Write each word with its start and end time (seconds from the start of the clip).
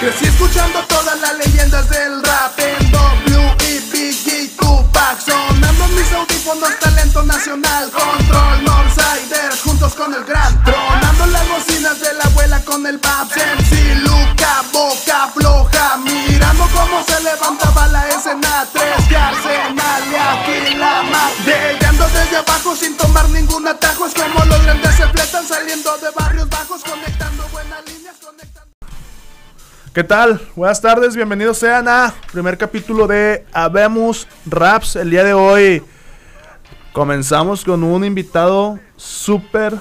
Crecí 0.00 0.26
escuchando 0.26 0.84
todas 0.88 1.18
las 1.20 1.38
leyendas 1.38 1.88
del 1.88 2.22
rap 2.22 2.58
en 2.58 2.90
W 2.92 3.80
Biggie 3.90 4.48
Tupac. 4.58 5.18
Sonando 5.18 5.88
mis 5.88 6.12
audífonos 6.12 6.78
talento 6.78 7.22
nacional 7.22 7.90
Control 7.90 8.64
Northsiders 8.64 9.62
juntos 9.64 9.94
con 9.94 10.12
el 10.12 10.22
gran 10.24 10.62
Tronando 10.64 11.26
las 11.26 11.48
bocinas 11.48 11.98
de 11.98 12.12
la 12.12 12.24
abuela 12.24 12.62
con 12.66 12.86
el 12.86 12.98
Babs. 12.98 13.36
MC 13.36 13.94
Luca, 14.02 14.62
boca 14.70 15.30
floja 15.32 15.96
Mirando 16.04 16.68
cómo 16.74 17.02
se 17.02 17.22
levantaba 17.22 17.86
la 17.86 18.06
escena. 18.08 18.66
Tres 18.74 19.08
de 19.08 19.16
Arsenal 19.16 20.02
y 20.12 20.14
aquí 20.14 20.74
la 20.76 21.30
Llegando 21.46 22.06
desde 22.08 22.36
abajo 22.36 22.76
sin 22.76 22.94
tomar 22.98 23.30
ningún 23.30 23.66
atajo. 23.66 24.06
Es 24.06 24.12
como 24.12 24.44
los 24.44 24.62
grandes 24.62 24.94
se 24.94 25.08
fletan 25.08 25.48
saliendo 25.48 25.96
de 25.98 26.10
barrios 26.10 26.48
bajos 26.50 26.82
Conectando 26.84 27.44
líneas, 27.44 27.50
conectando 27.50 27.95
¿Qué 29.96 30.04
tal? 30.04 30.38
Buenas 30.54 30.82
tardes, 30.82 31.16
bienvenidos 31.16 31.56
sean 31.56 31.88
a 31.88 32.12
primer 32.30 32.58
capítulo 32.58 33.06
de 33.06 33.46
Habemos 33.50 34.28
Raps. 34.44 34.96
El 34.96 35.08
día 35.08 35.24
de 35.24 35.32
hoy 35.32 35.82
comenzamos 36.92 37.64
con 37.64 37.82
un 37.82 38.04
invitado 38.04 38.78
súper, 38.98 39.74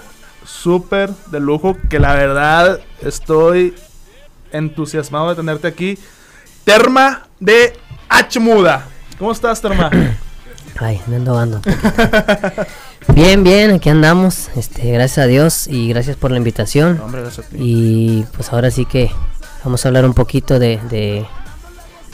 súper 0.46 1.10
de 1.32 1.41
lujo 1.41 1.76
que 1.90 2.00
la 2.00 2.14
verdad 2.14 2.80
estoy 3.02 3.76
entusiasmado 4.54 5.32
de 5.32 5.36
tenerte 5.36 5.68
aquí. 5.68 6.00
Terma 6.63 7.27
de 7.41 7.74
Hmuda. 8.34 8.88
¿Cómo 9.20 9.34
estás, 9.34 9.62
Terma? 9.62 9.91
Ay, 10.80 11.02
me 11.08 11.18
ando 11.18 11.38
ando. 11.38 11.62
bien, 13.13 13.44
bien, 13.44 13.72
aquí 13.72 13.90
andamos. 13.90 14.48
Este, 14.55 14.94
gracias 14.94 15.18
a 15.18 15.27
Dios 15.27 15.68
y 15.68 15.90
gracias 15.90 16.16
por 16.16 16.32
la 16.32 16.38
invitación. 16.38 17.02
Hombre, 17.02 17.20
gracias 17.20 17.48
a 17.48 17.50
ti. 17.50 17.58
Y 17.60 18.26
pues 18.34 18.54
ahora 18.54 18.72
sí 18.72 18.86
que 18.86 19.12
vamos 19.66 19.84
a 19.84 19.90
hablar 19.90 20.05
un 20.05 20.14
poquito 20.14 20.60
de, 20.60 20.80
de, 20.90 21.26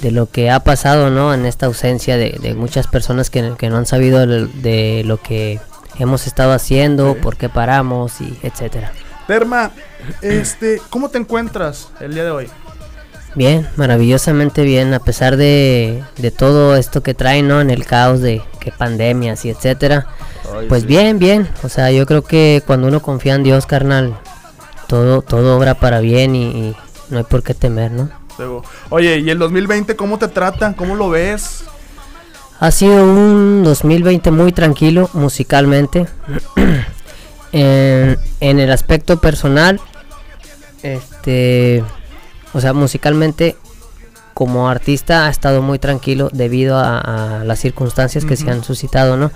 de 0.02 0.12
lo 0.12 0.26
que 0.28 0.50
ha 0.50 0.62
pasado, 0.62 1.10
¿no? 1.12 1.34
En 1.34 1.46
esta 1.46 1.68
ausencia 1.68 2.18
de, 2.18 2.40
de 2.42 2.56
muchas 2.56 2.88
personas 2.88 3.30
que, 3.30 3.54
que 3.58 3.70
no 3.70 3.78
han 3.78 3.86
sabido 3.86 4.26
de, 4.26 5.04
lo 5.06 5.18
que 5.22 5.60
hemos 6.00 6.26
estado 6.26 6.54
haciendo, 6.54 7.14
Sí. 7.14 7.20
por 7.22 7.36
qué 7.38 7.50
paramos 7.50 8.22
y 8.22 8.38
etcétera. 8.42 8.92
Terma, 9.28 9.72
este, 10.22 10.82
¿cómo 10.90 11.10
te 11.10 11.18
encuentras 11.20 11.90
el 12.00 12.14
día 12.14 12.24
de 12.24 12.32
hoy? 12.32 12.50
Bien, 13.36 13.68
maravillosamente 13.78 14.64
bien, 14.64 14.94
a 14.94 15.00
pesar 15.00 15.38
de, 15.38 16.04
de 16.18 16.32
todo 16.32 16.76
esto 16.76 17.02
que 17.04 17.14
trae, 17.14 17.42
¿no? 17.44 17.62
En 17.62 17.70
el 17.70 17.86
caos 17.86 18.20
de 18.20 18.42
que 18.60 18.72
pandemias 18.72 19.46
y 19.46 19.50
etcétera. 19.50 20.08
Pues 20.68 20.86
bien, 20.86 21.18
bien. 21.18 21.48
O 21.64 21.70
sea, 21.70 21.92
yo 21.92 22.06
creo 22.06 22.24
que 22.24 22.62
cuando 22.66 22.88
uno 22.88 23.02
confía 23.02 23.36
en 23.36 23.44
Dios, 23.44 23.66
carnal, 23.66 24.18
todo, 24.88 25.22
todo 25.22 25.58
obra 25.58 25.76
para 25.76 26.02
bien 26.02 26.36
y, 26.36 26.44
y 26.44 26.76
no 27.12 27.20
hay 27.20 27.24
por 27.24 27.44
qué 27.44 27.54
temer, 27.54 27.92
¿no? 27.92 28.10
Oye, 28.90 29.20
¿y 29.20 29.30
el 29.30 29.38
2020 29.38 29.96
cómo 29.96 30.18
te 30.18 30.28
trata? 30.28 30.74
¿Cómo 30.76 30.96
lo 30.96 31.10
ves? 31.10 31.64
Ha 32.60 32.72
sido 32.72 33.04
un 33.04 33.64
2020 33.64 34.32
muy 34.32 34.52
tranquilo 34.52 35.10
musicalmente. 35.14 36.08
en, 37.52 38.18
en 38.40 38.60
el 38.60 38.72
aspecto 38.72 39.20
personal, 39.20 39.80
este, 40.84 41.84
o 42.54 42.62
sea, 42.62 42.74
musicalmente 42.74 43.56
como 44.34 44.70
artista 44.70 45.28
ha 45.28 45.30
estado 45.30 45.62
muy 45.62 45.78
tranquilo 45.78 46.30
debido 46.32 46.78
a, 46.78 47.42
a 47.42 47.44
las 47.44 47.60
circunstancias 47.60 48.26
que 48.26 48.38
se 48.38 48.50
han 48.50 48.64
suscitado, 48.64 49.18
¿no? 49.18 49.32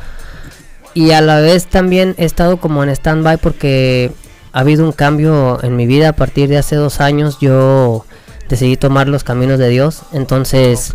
Y 0.93 1.11
a 1.11 1.21
la 1.21 1.41
vez 1.41 1.67
también 1.67 2.15
he 2.17 2.25
estado 2.25 2.57
como 2.57 2.81
en 2.83 2.89
stand-by 2.89 3.37
porque 3.37 4.11
ha 4.55 4.59
habido 4.61 4.85
un 4.85 4.93
cambio 4.93 5.59
en 5.63 5.75
mi 5.75 5.85
vida 5.85 6.09
a 6.09 6.13
partir 6.13 6.47
de 6.47 6.57
hace 6.57 6.75
dos 6.77 7.01
años. 7.01 7.37
Yo 7.41 8.05
decidí 8.49 8.77
tomar 8.77 9.07
los 9.09 9.23
caminos 9.25 9.59
de 9.59 9.67
Dios, 9.69 10.03
entonces 10.13 10.93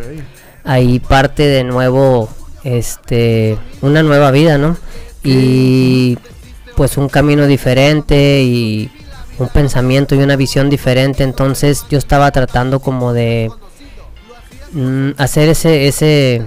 ahí 0.64 0.98
parte 0.98 1.42
de 1.44 1.64
nuevo 1.64 2.28
este 2.64 3.56
una 3.82 4.02
nueva 4.02 4.30
vida 4.30 4.56
no 4.58 4.76
y 5.24 6.16
pues 6.76 6.96
un 6.96 7.08
camino 7.08 7.46
diferente 7.46 8.42
y 8.42 8.90
un 9.38 9.48
pensamiento 9.48 10.14
y 10.14 10.18
una 10.18 10.36
visión 10.36 10.70
diferente. 10.70 11.22
Entonces 11.22 11.84
yo 11.90 11.98
estaba 11.98 12.30
tratando 12.30 12.80
como 12.80 13.12
de 13.12 13.50
mm, 14.72 15.10
hacer 15.18 15.48
ese 15.48 15.88
ese 15.88 16.46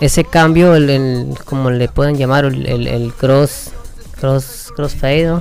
ese 0.00 0.24
cambio 0.24 0.74
el, 0.74 0.90
el- 0.90 1.34
como 1.44 1.70
le 1.70 1.88
pueden 1.88 2.16
llamar 2.16 2.44
el, 2.44 2.66
el- 2.66 2.86
el 2.88 3.12
cross 3.14 3.70
cross 4.20 4.72
crossfade. 4.76 5.38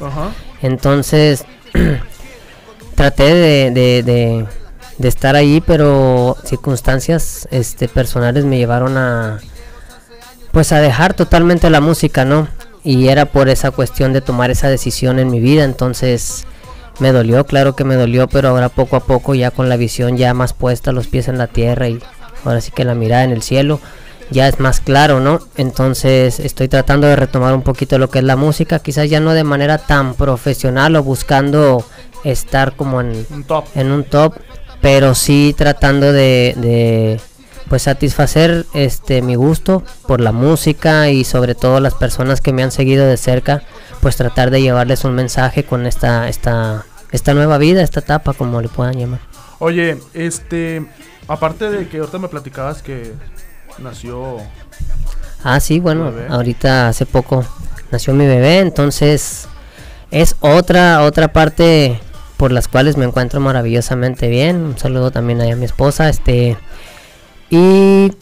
Entonces 0.61 1.45
traté 2.95 3.33
de, 3.33 3.71
de- 4.03 4.45
estar 5.07 5.35
ahí, 5.35 5.61
pero 5.65 6.37
circunstancias 6.45 7.47
este, 7.51 7.87
personales 7.87 8.45
me 8.45 8.57
llevaron 8.57 8.97
a 8.97 9.39
pues 10.51 10.71
a 10.73 10.79
dejar 10.79 11.13
totalmente 11.13 11.69
la 11.69 11.81
música, 11.81 12.25
¿no? 12.25 12.47
Y 12.83 13.07
era 13.07 13.25
por 13.25 13.49
esa 13.49 13.71
cuestión 13.71 14.13
de 14.13 14.21
tomar 14.21 14.51
esa 14.51 14.69
decisión 14.69 15.17
en 15.17 15.31
mi 15.31 15.39
vida, 15.39 15.63
entonces 15.63 16.45
me 16.99 17.11
dolió, 17.11 17.45
claro 17.45 17.75
que 17.75 17.83
me 17.83 17.95
dolió, 17.95 18.27
pero 18.27 18.49
ahora 18.49 18.69
poco 18.69 18.95
a 18.95 18.99
poco 18.99 19.33
ya 19.33 19.49
con 19.49 19.69
la 19.69 19.77
visión 19.77 20.17
ya 20.17 20.33
más 20.33 20.53
puesta, 20.53 20.91
los 20.91 21.07
pies 21.07 21.27
en 21.29 21.37
la 21.37 21.47
tierra 21.47 21.87
y 21.87 21.99
ahora 22.43 22.61
sí 22.61 22.71
que 22.71 22.83
la 22.83 22.93
mirada 22.95 23.23
en 23.23 23.31
el 23.31 23.41
cielo 23.41 23.79
ya 24.31 24.47
es 24.47 24.59
más 24.59 24.79
claro, 24.79 25.19
¿no? 25.19 25.39
Entonces 25.57 26.39
estoy 26.39 26.67
tratando 26.67 27.07
de 27.07 27.15
retomar 27.15 27.53
un 27.53 27.61
poquito 27.61 27.97
lo 27.97 28.09
que 28.09 28.19
es 28.19 28.25
la 28.25 28.35
música, 28.35 28.79
quizás 28.79 29.09
ya 29.09 29.19
no 29.19 29.33
de 29.33 29.43
manera 29.43 29.77
tan 29.77 30.15
profesional 30.15 30.95
o 30.95 31.03
buscando 31.03 31.85
estar 32.23 32.75
como 32.75 33.01
en, 33.01 33.25
Un 33.29 33.43
top. 33.43 33.65
en 33.75 33.91
un 33.91 34.03
top, 34.03 34.35
pero 34.81 35.13
sí 35.15 35.53
tratando 35.57 36.11
de, 36.11 36.55
de, 36.57 37.19
pues 37.67 37.83
satisfacer 37.83 38.65
este 38.73 39.21
mi 39.21 39.35
gusto 39.35 39.83
por 40.07 40.21
la 40.21 40.31
música 40.31 41.09
y 41.09 41.23
sobre 41.23 41.55
todo 41.55 41.79
las 41.79 41.93
personas 41.93 42.41
que 42.41 42.53
me 42.53 42.63
han 42.63 42.71
seguido 42.71 43.05
de 43.05 43.17
cerca, 43.17 43.63
pues 44.01 44.15
tratar 44.15 44.49
de 44.49 44.61
llevarles 44.61 45.03
un 45.03 45.13
mensaje 45.13 45.63
con 45.63 45.85
esta 45.85 46.29
esta 46.29 46.85
esta 47.11 47.33
nueva 47.33 47.57
vida, 47.57 47.81
esta 47.81 47.99
etapa 47.99 48.33
como 48.33 48.61
le 48.61 48.69
puedan 48.69 48.97
llamar. 48.97 49.19
Oye, 49.59 49.97
este, 50.13 50.85
aparte 51.27 51.69
de 51.69 51.87
que 51.87 51.99
ahorita 51.99 52.17
me 52.17 52.27
platicabas 52.29 52.81
que 52.81 53.13
nació 53.79 54.37
Ah, 55.43 55.59
sí, 55.59 55.79
bueno, 55.79 56.11
ahorita 56.29 56.87
hace 56.89 57.05
poco 57.05 57.43
nació 57.91 58.13
mi 58.13 58.27
bebé, 58.27 58.59
entonces 58.59 59.47
es 60.11 60.35
otra 60.39 61.01
otra 61.01 61.33
parte 61.33 61.99
por 62.37 62.51
las 62.51 62.67
cuales 62.67 62.97
me 62.97 63.05
encuentro 63.05 63.39
maravillosamente 63.39 64.27
bien. 64.27 64.57
Un 64.57 64.77
saludo 64.77 65.11
también 65.11 65.41
ahí 65.41 65.51
a 65.51 65.55
mi 65.55 65.65
esposa, 65.65 66.09
este 66.09 66.57
y 67.49 68.13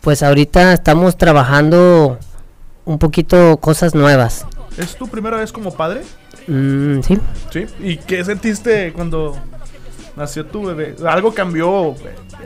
pues 0.00 0.22
ahorita 0.22 0.72
estamos 0.72 1.16
trabajando 1.16 2.18
un 2.84 2.98
poquito 2.98 3.58
cosas 3.58 3.94
nuevas. 3.94 4.46
¿Es 4.76 4.96
tu 4.96 5.08
primera 5.08 5.36
vez 5.36 5.52
como 5.52 5.74
padre? 5.74 6.02
Mm, 6.46 7.00
sí. 7.02 7.18
Sí. 7.52 7.66
¿Y 7.80 7.98
qué 7.98 8.24
sentiste 8.24 8.92
cuando 8.92 9.36
nació 10.16 10.46
tu 10.46 10.64
bebé? 10.64 10.96
¿Algo 11.06 11.32
cambió 11.34 11.94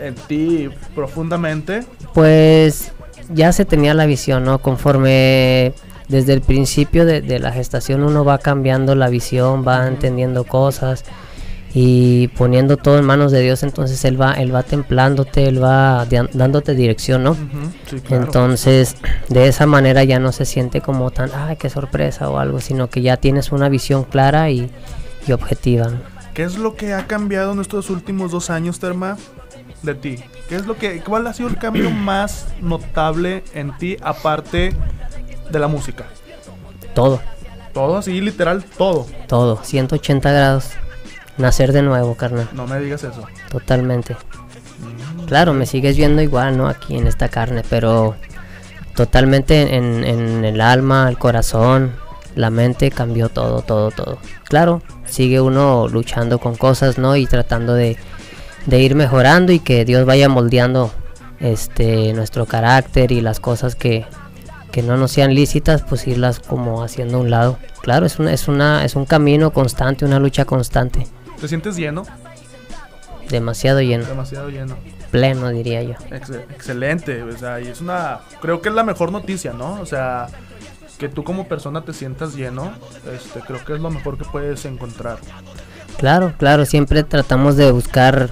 en 0.01 0.15
ti 0.15 0.69
profundamente? 0.95 1.85
Pues 2.15 2.93
ya 3.31 3.53
se 3.53 3.65
tenía 3.65 3.95
la 3.95 4.07
visión, 4.07 4.45
¿no? 4.45 4.59
Conforme 4.59 5.73
desde 6.09 6.33
el 6.33 6.41
principio 6.41 7.05
de, 7.05 7.21
de 7.21 7.39
la 7.41 7.53
gestación 7.53 8.03
uno 8.05 8.25
va 8.25 8.39
cambiando 8.39 8.95
la 8.95 9.09
visión, 9.09 9.67
va 9.67 9.87
entendiendo 9.89 10.45
cosas 10.45 11.05
y 11.79 12.29
poniendo 12.29 12.79
todo 12.79 12.99
en 12.99 13.05
manos 13.05 13.33
de 13.33 13.43
Dios, 13.43 13.63
entonces 13.63 14.03
él 14.07 14.19
va, 14.19 14.33
él 14.33 14.55
va 14.55 14.63
templándote, 14.63 15.47
él 15.47 15.63
va 15.63 16.07
dándote 16.33 16.75
dirección, 16.75 17.25
¿no? 17.25 17.33
Ujú, 17.33 17.41
Sí, 17.91 18.01
claro. 18.01 18.25
Entonces, 18.25 18.97
de 19.29 19.47
esa 19.47 19.67
manera 19.67 20.03
ya 20.03 20.19
no 20.19 20.33
se 20.33 20.47
siente 20.47 20.81
como 20.81 21.11
tan, 21.11 21.31
ay, 21.35 21.57
qué 21.57 21.69
sorpresa 21.69 22.31
o 22.31 22.39
algo, 22.39 22.61
sino 22.63 22.89
que 22.89 23.03
ya 23.03 23.19
tienes 23.19 23.53
una 23.53 23.69
visión 23.69 24.05
clara 24.05 24.49
y, 24.49 24.71
y 25.27 25.33
objetiva. 25.33 25.89
¿no? 25.89 26.16
¿Qué 26.37 26.43
es 26.43 26.59
lo 26.59 26.77
que 26.77 26.93
ha 26.93 27.07
cambiado 27.07 27.53
en 27.53 27.61
estos 27.61 27.89
últimos 27.89 28.31
dos 28.31 28.51
años, 28.51 28.79
Terma, 28.79 29.17
de 29.83 29.95
ti? 29.95 30.19
¿Qué 30.51 30.57
es 30.57 30.67
lo 30.67 30.77
que, 30.77 31.01
cuál 31.01 31.27
ha 31.27 31.33
sido 31.33 31.49
el 31.49 31.57
cambio 31.57 31.91
más 31.91 32.47
notable 32.61 33.43
en 33.55 33.75
ti 33.79 33.97
aparte 34.03 34.77
de 35.51 35.59
la 35.59 35.67
música? 35.67 36.05
Todo, 36.95 37.23
Todo 37.73 37.97
así, 37.97 38.21
literal, 38.21 38.63
todo. 38.77 39.07
todo, 39.29 39.65
180 39.65 40.31
grados. 40.31 40.73
Nacer 41.39 41.73
de 41.73 41.81
nuevo, 41.81 42.15
carnal, 42.17 42.49
No 42.53 42.67
me 42.67 42.81
digas 42.81 43.03
eso. 43.03 43.25
totalmente. 43.51 44.15
Claro, 45.27 45.55
me 45.55 45.65
sigues 45.65 45.97
viendo 45.97 46.21
igual, 46.21 46.59
¿no? 46.59 46.69
Aquí 46.69 46.99
en 46.99 47.07
esta 47.07 47.29
carne, 47.31 47.63
pero 47.69 48.15
totalmente 48.95 49.75
en, 49.77 50.05
en 50.05 50.45
el 50.45 50.61
alma, 50.61 51.09
el 51.09 51.17
corazón, 51.19 51.93
la 52.35 52.51
mente 52.51 52.91
cambió 52.91 53.29
todo, 53.31 53.63
todo, 53.63 53.91
todo. 53.91 54.19
Claro, 54.45 54.83
sigue 55.07 55.41
uno 55.41 55.89
luchando 55.89 56.39
con 56.39 56.57
cosas, 56.57 56.99
¿no? 56.99 57.17
Y 57.17 57.27
tratando 57.27 57.75
de, 57.75 57.97
de 58.67 58.81
ir 58.81 58.95
mejorando 58.95 59.53
y 59.53 59.59
que 59.61 59.85
Dios 59.85 60.05
vaya 60.07 60.29
moldeando 60.29 60.93
este 61.41 62.13
nuestro 62.13 62.47
carácter 62.47 63.13
y 63.13 63.21
las 63.21 63.41
cosas 63.41 63.75
que, 63.75 64.05
que 64.73 64.83
no 64.83 64.97
nos 64.97 65.13
sean 65.13 65.35
lícitas, 65.35 65.83
pues 65.83 66.07
irlas 66.07 66.41
como 66.41 66.83
haciendo 66.83 67.19
a 67.19 67.21
un 67.21 67.31
lado. 67.31 67.59
Claro, 67.83 68.07
es 68.07 68.19
una, 68.19 68.33
es 68.33 68.49
una, 68.49 68.85
es 68.85 68.97
un 68.97 69.05
camino 69.05 69.53
constante, 69.53 70.05
una 70.05 70.19
lucha 70.19 70.45
constante. 70.45 71.07
¿Te 71.41 71.49
sientes 71.49 71.77
lleno? 71.77 72.05
demasiado 73.29 73.81
lleno, 73.81 74.05
Demasiado 74.05 74.49
lleno. 74.51 74.77
pleno 75.11 75.49
diría 75.51 75.83
yo. 75.83 75.95
Ex- 76.13 76.31
excelente, 76.31 77.23
o 77.25 77.37
sea, 77.37 77.61
y 77.61 77.67
es 77.69 77.81
una, 77.81 78.21
creo 78.41 78.61
que 78.63 78.69
es 78.69 78.75
la 78.75 78.85
mejor 78.85 79.11
noticia, 79.11 79.53
¿no? 79.53 79.81
O 79.81 79.87
sea, 79.87 80.29
que 80.97 81.09
tú 81.09 81.25
como 81.25 81.47
persona 81.47 81.83
te 81.83 81.93
sientas 81.93 82.35
lleno, 82.35 82.73
este, 83.15 83.41
creo 83.41 83.65
que 83.65 83.75
es 83.75 83.81
lo 83.81 83.91
mejor 83.91 84.19
que 84.19 84.25
puedes 84.25 84.65
encontrar. 84.65 85.19
Claro, 85.99 86.35
claro, 86.39 86.65
siempre 86.65 87.05
tratamos 87.05 87.57
de 87.57 87.71
buscar 87.71 88.31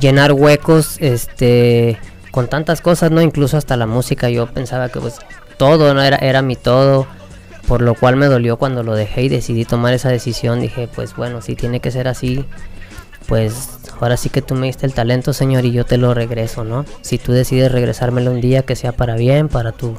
llenar 0.00 0.32
huecos, 0.32 0.96
este, 1.00 1.98
con 2.30 2.48
tantas 2.48 2.80
cosas, 2.80 3.10
¿no? 3.10 3.22
Incluso 3.22 3.56
hasta 3.56 3.76
la 3.76 3.86
música, 3.86 4.28
yo 4.28 4.46
pensaba 4.46 4.88
que 4.88 5.00
pues 5.00 5.18
todo, 5.56 5.94
¿no? 5.94 6.02
Era, 6.02 6.16
era 6.18 6.42
mi 6.42 6.56
todo, 6.56 7.06
por 7.66 7.80
lo 7.82 7.94
cual 7.94 8.16
me 8.16 8.26
dolió 8.26 8.56
cuando 8.58 8.82
lo 8.82 8.94
dejé 8.94 9.22
y 9.22 9.28
decidí 9.28 9.64
tomar 9.64 9.94
esa 9.94 10.10
decisión, 10.10 10.60
dije, 10.60 10.88
pues 10.94 11.16
bueno, 11.16 11.40
si 11.40 11.56
tiene 11.56 11.80
que 11.80 11.90
ser 11.90 12.08
así, 12.08 12.44
pues 13.26 13.80
ahora 14.00 14.16
sí 14.16 14.28
que 14.28 14.42
tú 14.42 14.54
me 14.54 14.66
diste 14.66 14.86
el 14.86 14.94
talento, 14.94 15.32
señor, 15.32 15.64
y 15.64 15.72
yo 15.72 15.84
te 15.84 15.96
lo 15.96 16.14
regreso, 16.14 16.64
¿no? 16.64 16.84
Si 17.00 17.18
tú 17.18 17.32
decides 17.32 17.72
regresármelo 17.72 18.30
un 18.30 18.40
día, 18.40 18.62
que 18.62 18.76
sea 18.76 18.92
para 18.92 19.16
bien, 19.16 19.48
para 19.48 19.72
tu, 19.72 19.96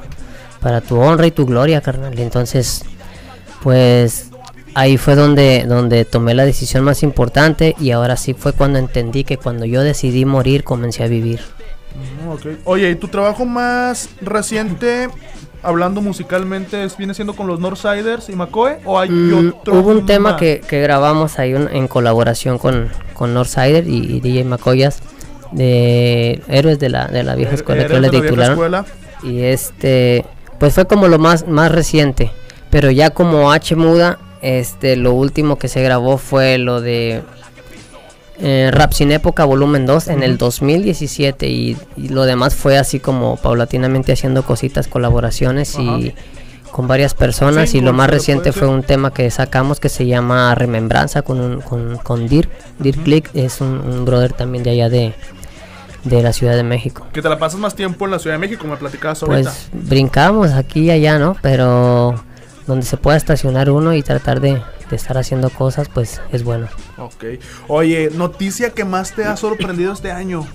para 0.60 0.80
tu 0.80 0.98
honra 1.00 1.26
y 1.26 1.30
tu 1.30 1.46
gloria, 1.46 1.80
carnal. 1.80 2.18
Entonces, 2.18 2.84
pues 3.62 4.30
ahí 4.74 4.96
fue 4.96 5.14
donde, 5.14 5.64
donde 5.66 6.04
tomé 6.04 6.34
la 6.34 6.44
decisión 6.44 6.84
más 6.84 7.02
importante 7.02 7.74
y 7.80 7.90
ahora 7.90 8.16
sí 8.16 8.34
fue 8.34 8.52
cuando 8.52 8.78
entendí 8.78 9.24
que 9.24 9.36
cuando 9.36 9.64
yo 9.64 9.82
decidí 9.82 10.24
morir 10.24 10.64
comencé 10.64 11.02
a 11.04 11.08
vivir. 11.08 11.40
Mm. 12.24 12.56
Oye, 12.64 12.90
¿y 12.90 12.94
tu 12.94 13.08
trabajo 13.08 13.44
más 13.44 14.08
reciente, 14.20 15.08
hablando 15.62 16.00
musicalmente, 16.00 16.86
viene 16.96 17.14
siendo 17.14 17.34
con 17.34 17.46
los 17.48 17.58
Northsiders 17.58 18.28
y 18.28 18.36
McCoy? 18.36 18.74
¿O 18.84 18.98
hay 19.00 19.08
Mm, 19.10 19.48
otro? 19.60 19.74
hubo 19.80 19.90
un 19.90 20.06
tema 20.06 20.36
que, 20.36 20.60
que 20.60 20.80
grabamos 20.80 21.38
ahí 21.38 21.54
un- 21.54 21.68
en 21.74 21.88
colaboración 21.88 22.58
con, 22.58 22.88
con 23.14 23.34
Northsider 23.34 23.88
y, 23.88 23.96
y 24.16 24.20
DJ 24.20 24.44
Macoyas 24.44 25.00
de 25.50 26.42
Héroes 26.48 26.78
de 26.78 26.88
la, 26.90 27.06
de 27.08 27.22
la 27.24 27.34
vieja 27.34 27.52
Er- 27.52 27.58
escuela 27.58 27.80
eres 27.82 27.92
que 27.92 28.00
le 28.00 28.00
de 28.00 28.06
la 28.06 28.10
vieja 28.12 28.26
titularon. 28.26 28.52
escuela. 28.52 28.84
Y 29.22 29.40
este, 29.42 30.24
pues 30.58 30.74
fue 30.74 30.86
como 30.86 31.08
lo 31.08 31.18
más, 31.18 31.46
más 31.46 31.72
reciente. 31.72 32.30
Pero 32.70 32.90
ya 32.90 33.10
como 33.10 33.52
H 33.52 33.76
muda, 33.76 34.18
este, 34.42 34.96
lo 34.96 35.12
último 35.14 35.56
que 35.56 35.68
se 35.68 35.82
grabó 35.82 36.18
fue 36.18 36.58
lo 36.58 36.80
de 36.80 37.22
eh, 38.40 38.70
Rap 38.72 38.92
Sin 38.92 39.10
Época 39.10 39.44
Volumen 39.44 39.86
2 39.86 40.08
en 40.08 40.22
el 40.22 40.32
Ujú. 40.32 40.38
2017. 40.40 41.48
Y, 41.48 41.76
y 41.96 42.08
lo 42.08 42.24
demás 42.24 42.54
fue 42.54 42.76
así 42.76 43.00
como 43.00 43.36
paulatinamente 43.36 44.12
haciendo 44.12 44.42
cositas, 44.44 44.86
colaboraciones 44.88 45.76
y 45.78 46.14
con 46.70 46.86
varias 46.86 47.14
personas. 47.14 47.70
Sí, 47.70 47.78
y 47.78 47.80
lo 47.80 47.92
más 47.92 48.10
reciente 48.10 48.52
fue 48.52 48.68
un 48.68 48.82
tema 48.82 49.12
que 49.12 49.30
sacamos 49.30 49.80
que 49.80 49.88
se 49.88 50.06
llama 50.06 50.54
Remembranza 50.54 51.22
con, 51.22 51.40
un, 51.40 51.60
con, 51.62 51.96
con 51.96 52.28
Dirk. 52.28 52.50
Dirk 52.78 52.98
Ujú. 52.98 53.04
Click 53.04 53.30
es 53.34 53.60
un, 53.60 53.80
un 53.80 54.04
brother 54.04 54.32
también 54.34 54.62
de 54.62 54.70
allá 54.70 54.88
de, 54.90 55.14
de 56.08 56.22
la 56.22 56.32
Ciudad 56.32 56.54
de 56.56 56.62
México. 56.62 57.06
Que 57.12 57.22
te 57.22 57.28
la 57.28 57.38
pasas 57.38 57.60
más 57.60 57.74
tiempo 57.74 58.04
en 58.04 58.10
la 58.12 58.18
Ciudad 58.18 58.34
de 58.36 58.40
México, 58.40 58.66
me 58.66 58.76
platicabas 58.76 59.22
ahorita. 59.22 59.50
Pues 59.50 59.68
brincamos 59.72 60.52
aquí 60.52 60.82
y 60.82 60.90
allá, 60.90 61.18
¿no? 61.18 61.36
Pero 61.42 62.22
donde 62.66 62.84
se 62.86 62.96
pueda 62.96 63.16
estacionar 63.16 63.70
uno 63.70 63.94
y 63.94 64.02
tratar 64.02 64.40
de, 64.40 64.62
de 64.90 64.96
estar 64.96 65.16
haciendo 65.18 65.50
cosas, 65.50 65.88
pues 65.88 66.20
es 66.32 66.44
bueno. 66.44 66.68
Ok. 66.98 67.24
Oye, 67.68 68.10
noticia 68.14 68.70
que 68.70 68.84
más 68.84 69.12
te 69.14 69.24
ha 69.24 69.36
sorprendido 69.36 69.92
este 69.92 70.10
año. 70.12 70.46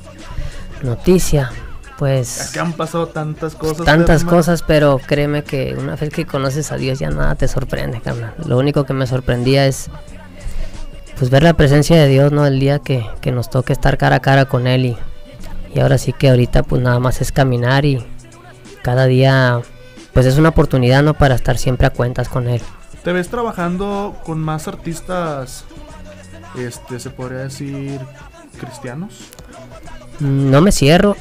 Noticia, 0.84 1.50
Es 1.54 1.92
pues 1.98 2.50
que 2.54 2.60
han 2.60 2.74
pasado 2.74 3.08
tantas 3.08 3.56
cosas. 3.56 3.86
tantas 3.86 4.26
cosas, 4.26 4.64
pero 4.64 5.00
créeme 5.00 5.44
que 5.44 5.76
una 5.78 5.96
vez 5.96 6.10
que 6.10 6.26
conoces 6.26 6.72
a 6.72 6.78
Dios 6.78 7.00
ya 7.00 7.10
nada 7.10 7.36
te 7.36 7.48
sorprende, 7.48 8.02
carnal. 8.02 8.34
Lo 8.46 8.58
único 8.58 8.84
que 8.84 8.94
me 8.94 9.08
sorprendía 9.08 9.66
es 9.66 9.90
pues 11.18 11.30
ver 11.30 11.44
la 11.44 11.54
presencia 11.54 11.96
de 11.96 12.08
Dios, 12.10 12.32
¿no? 12.32 12.46
El 12.46 12.60
día 12.60 12.80
que, 12.80 13.08
que 13.22 13.32
nos 13.32 13.50
toque 13.50 13.72
estar 13.72 13.98
cara 13.98 14.18
a 14.18 14.20
cara 14.20 14.46
con 14.46 14.68
Él 14.68 14.86
y, 14.86 14.98
y 15.74 15.80
ahora 15.80 15.98
sí 15.98 16.14
que 16.14 16.30
ahorita 16.30 16.64
pues 16.64 16.82
nada 16.82 17.00
más 17.00 17.22
es 17.22 17.32
caminar 17.32 17.86
y 17.86 18.06
cada 18.82 19.06
día 19.06 19.62
pues 20.14 20.26
es 20.26 20.38
una 20.38 20.50
oportunidad, 20.50 21.02
¿no? 21.04 21.14
Para 21.16 21.36
estar 21.36 21.58
siempre 21.58 21.88
a 21.88 21.90
cuentas 21.90 22.30
con 22.30 22.48
Él. 22.48 22.62
¿Te 23.04 23.12
ves 23.12 23.28
trabajando 23.30 24.16
con 24.24 24.40
más 24.40 24.68
artistas, 24.68 25.66
este, 26.58 27.00
se 27.00 27.10
podría 27.10 27.40
decir, 27.40 28.00
cristianos? 28.60 29.14
Mm, 30.20 30.52
No 30.52 30.62
me 30.62 30.72
cierro, 30.72 31.16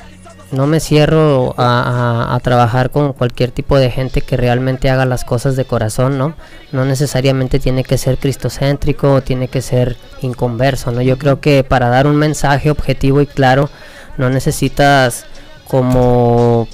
no 0.52 0.66
me 0.66 0.78
cierro 0.80 1.54
a, 1.56 2.28
a- 2.30 2.34
a 2.34 2.40
trabajar 2.40 2.90
con 2.90 3.14
cualquier 3.14 3.50
tipo 3.50 3.78
de 3.78 3.90
gente 3.90 4.20
que 4.20 4.36
realmente 4.36 4.90
haga 4.90 5.06
las 5.06 5.24
cosas 5.24 5.56
de 5.56 5.64
corazón, 5.64 6.18
¿no? 6.18 6.34
No 6.72 6.84
necesariamente 6.84 7.58
tiene 7.58 7.82
que 7.84 7.96
ser 7.98 8.18
cristocéntrico 8.18 9.14
o 9.14 9.22
tiene 9.22 9.48
que 9.48 9.62
ser 9.62 9.96
inconverso, 10.20 10.92
¿no? 10.92 11.00
Yo 11.00 11.16
creo 11.18 11.40
que 11.40 11.64
para 11.64 11.88
dar 11.88 12.06
un 12.06 12.16
mensaje 12.16 12.70
objetivo 12.70 13.22
y 13.22 13.26
claro, 13.26 13.70
no 14.18 14.30
necesitas 14.30 15.24
como 15.68 16.68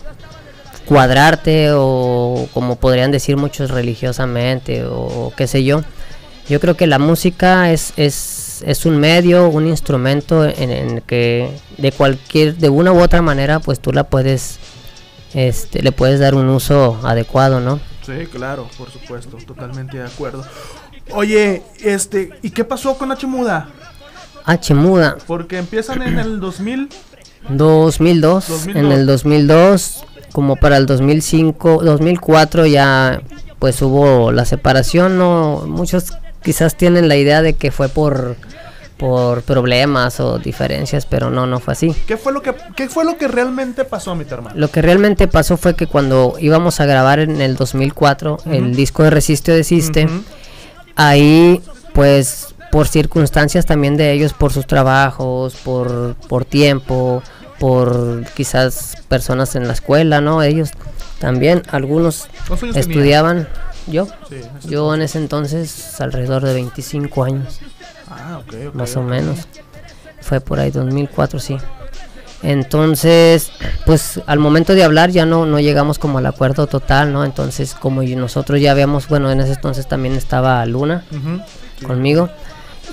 cuadrarte 0.87 1.71
o 1.73 2.49
como 2.55 2.77
podrían 2.77 3.11
decir 3.11 3.37
muchos 3.37 3.71
religiosamente 3.71 4.85
o 4.85 5.33
qué 5.37 5.47
sé 5.47 5.65
yo. 5.65 5.83
Yo 6.49 6.61
creo 6.61 6.77
que 6.77 6.87
la 6.87 6.99
música 6.99 7.71
es, 7.71 7.93
es, 7.97 8.63
es 8.67 8.87
un 8.87 8.99
medio, 8.99 9.49
un 9.49 9.67
instrumento 9.67 10.45
en, 10.45 10.71
en 10.71 10.91
el 10.97 11.03
que 11.03 11.51
de 11.77 11.93
cualquier, 11.93 12.57
de 12.57 12.71
una 12.71 12.93
u 12.93 13.01
otra 13.01 13.21
manera, 13.21 13.61
pues 13.61 13.81
tú 13.81 13.93
la 13.93 14.05
puedes, 14.05 14.59
este, 15.35 15.83
le 15.83 15.93
puedes 15.93 16.21
dar 16.21 16.35
un 16.35 16.49
uso 16.49 16.99
adecuado, 17.05 17.61
¿no? 17.61 17.81
Sí, 18.05 18.27
claro, 18.33 18.67
por 18.79 18.91
supuesto, 18.91 19.37
totalmente 19.47 19.99
de 19.99 20.05
acuerdo. 20.05 20.47
Oye, 21.11 21.63
este, 21.83 22.31
¿y 22.43 22.51
qué 22.51 22.65
pasó 22.65 22.97
con 22.97 23.13
H 23.13 23.27
Muda? 23.27 23.69
H 24.45 24.73
muda, 24.73 25.19
Porque 25.27 25.59
empiezan 25.59 26.01
en 26.01 26.19
el 26.19 26.41
2000. 26.41 26.89
2002, 27.49 28.49
2002. 28.49 28.77
en 28.77 28.93
el 28.93 29.07
2002, 29.07 30.05
como 30.33 30.57
para 30.57 30.77
el 30.77 30.87
2005, 30.87 31.83
2004 31.83 32.67
ya, 32.67 33.23
pues 33.59 33.81
hubo 33.83 34.33
la 34.33 34.45
separación, 34.45 35.19
no, 35.19 35.65
muchos 35.67 36.13
quizás 36.43 36.77
tienen 36.77 37.09
la 37.09 37.17
idea 37.17 37.43
de 37.43 37.55
que 37.55 37.71
fue 37.71 37.89
por, 37.89 38.37
por 38.97 39.43
problemas 39.43 40.21
o 40.21 40.39
diferencias, 40.39 41.07
pero 41.07 41.31
no, 41.31 41.47
no 41.47 41.61
fue 41.61 41.73
así. 41.73 41.95
¿Qué 42.07 42.17
fue 42.17 42.33
lo 42.33 42.43
que, 42.43 42.55
qué 42.77 42.89
fue 42.89 43.05
lo 43.05 43.17
que 43.17 43.29
realmente 43.29 43.85
pasó, 43.85 44.15
mi 44.15 44.25
hermano? 44.29 44.55
Lo 44.59 44.71
que 44.71 44.83
realmente 44.83 45.29
pasó 45.29 45.57
fue 45.57 45.75
que 45.75 45.87
cuando 45.87 46.35
íbamos 46.39 46.81
a 46.81 46.87
grabar 46.87 47.19
en 47.19 47.41
el 47.41 47.57
2004 47.57 48.39
el 48.47 48.75
disco 48.75 49.03
de 49.03 49.11
Resiste 49.11 49.53
o 49.53 49.55
Desiste, 49.55 50.09
ahí 50.97 51.61
pues 51.95 52.55
por 52.71 52.89
circunstancias 52.89 53.67
también 53.67 53.97
de 53.97 54.13
ellos, 54.13 54.33
por 54.33 54.53
sus 54.53 54.67
trabajos, 54.67 55.55
por, 55.57 56.15
por 56.29 56.45
tiempo, 56.45 57.23
por 57.59 58.25
quizás 58.35 58.97
personas 59.09 59.57
en 59.57 59.67
la 59.67 59.73
escuela, 59.73 60.21
¿no? 60.21 60.43
Ellos 60.43 60.71
también, 61.19 61.63
algunos 61.71 62.29
estudiaban, 62.75 63.49
yo, 63.87 64.07
Sí, 64.29 64.41
yo 64.69 64.95
en 64.95 65.03
ese 65.03 65.19
entonces 65.19 66.01
alrededor 66.01 66.45
de 66.45 66.55
25 66.55 67.25
años. 67.25 67.61
Ah, 68.11 68.41
más 68.75 68.97
o 68.97 69.03
menos. 69.03 69.49
Fue 70.21 70.41
por 70.41 70.61
ahí 70.61 70.71
2004, 70.71 71.39
sí. 71.41 71.57
Entonces, 72.43 73.51
pues 73.85 74.21
al 74.27 74.39
momento 74.39 74.75
de 74.75 74.85
hablar 74.85 75.11
ya 75.11 75.27
no, 75.27 75.45
no 75.45 75.59
llegamos 75.59 75.99
como 75.99 76.19
al 76.19 76.27
acuerdo 76.27 76.69
total, 76.69 77.13
¿no? 77.13 77.25
Entonces, 77.25 77.75
como 77.75 78.03
nosotros 78.03 78.61
ya 78.61 78.71
habíamos, 78.71 79.09
bueno, 79.09 79.31
en 79.33 79.41
ese 79.41 79.55
entonces 79.55 79.89
también 79.89 80.15
estaba 80.15 80.65
Luna. 80.67 81.05
Sí. 81.11 81.87
conmigo 81.87 82.29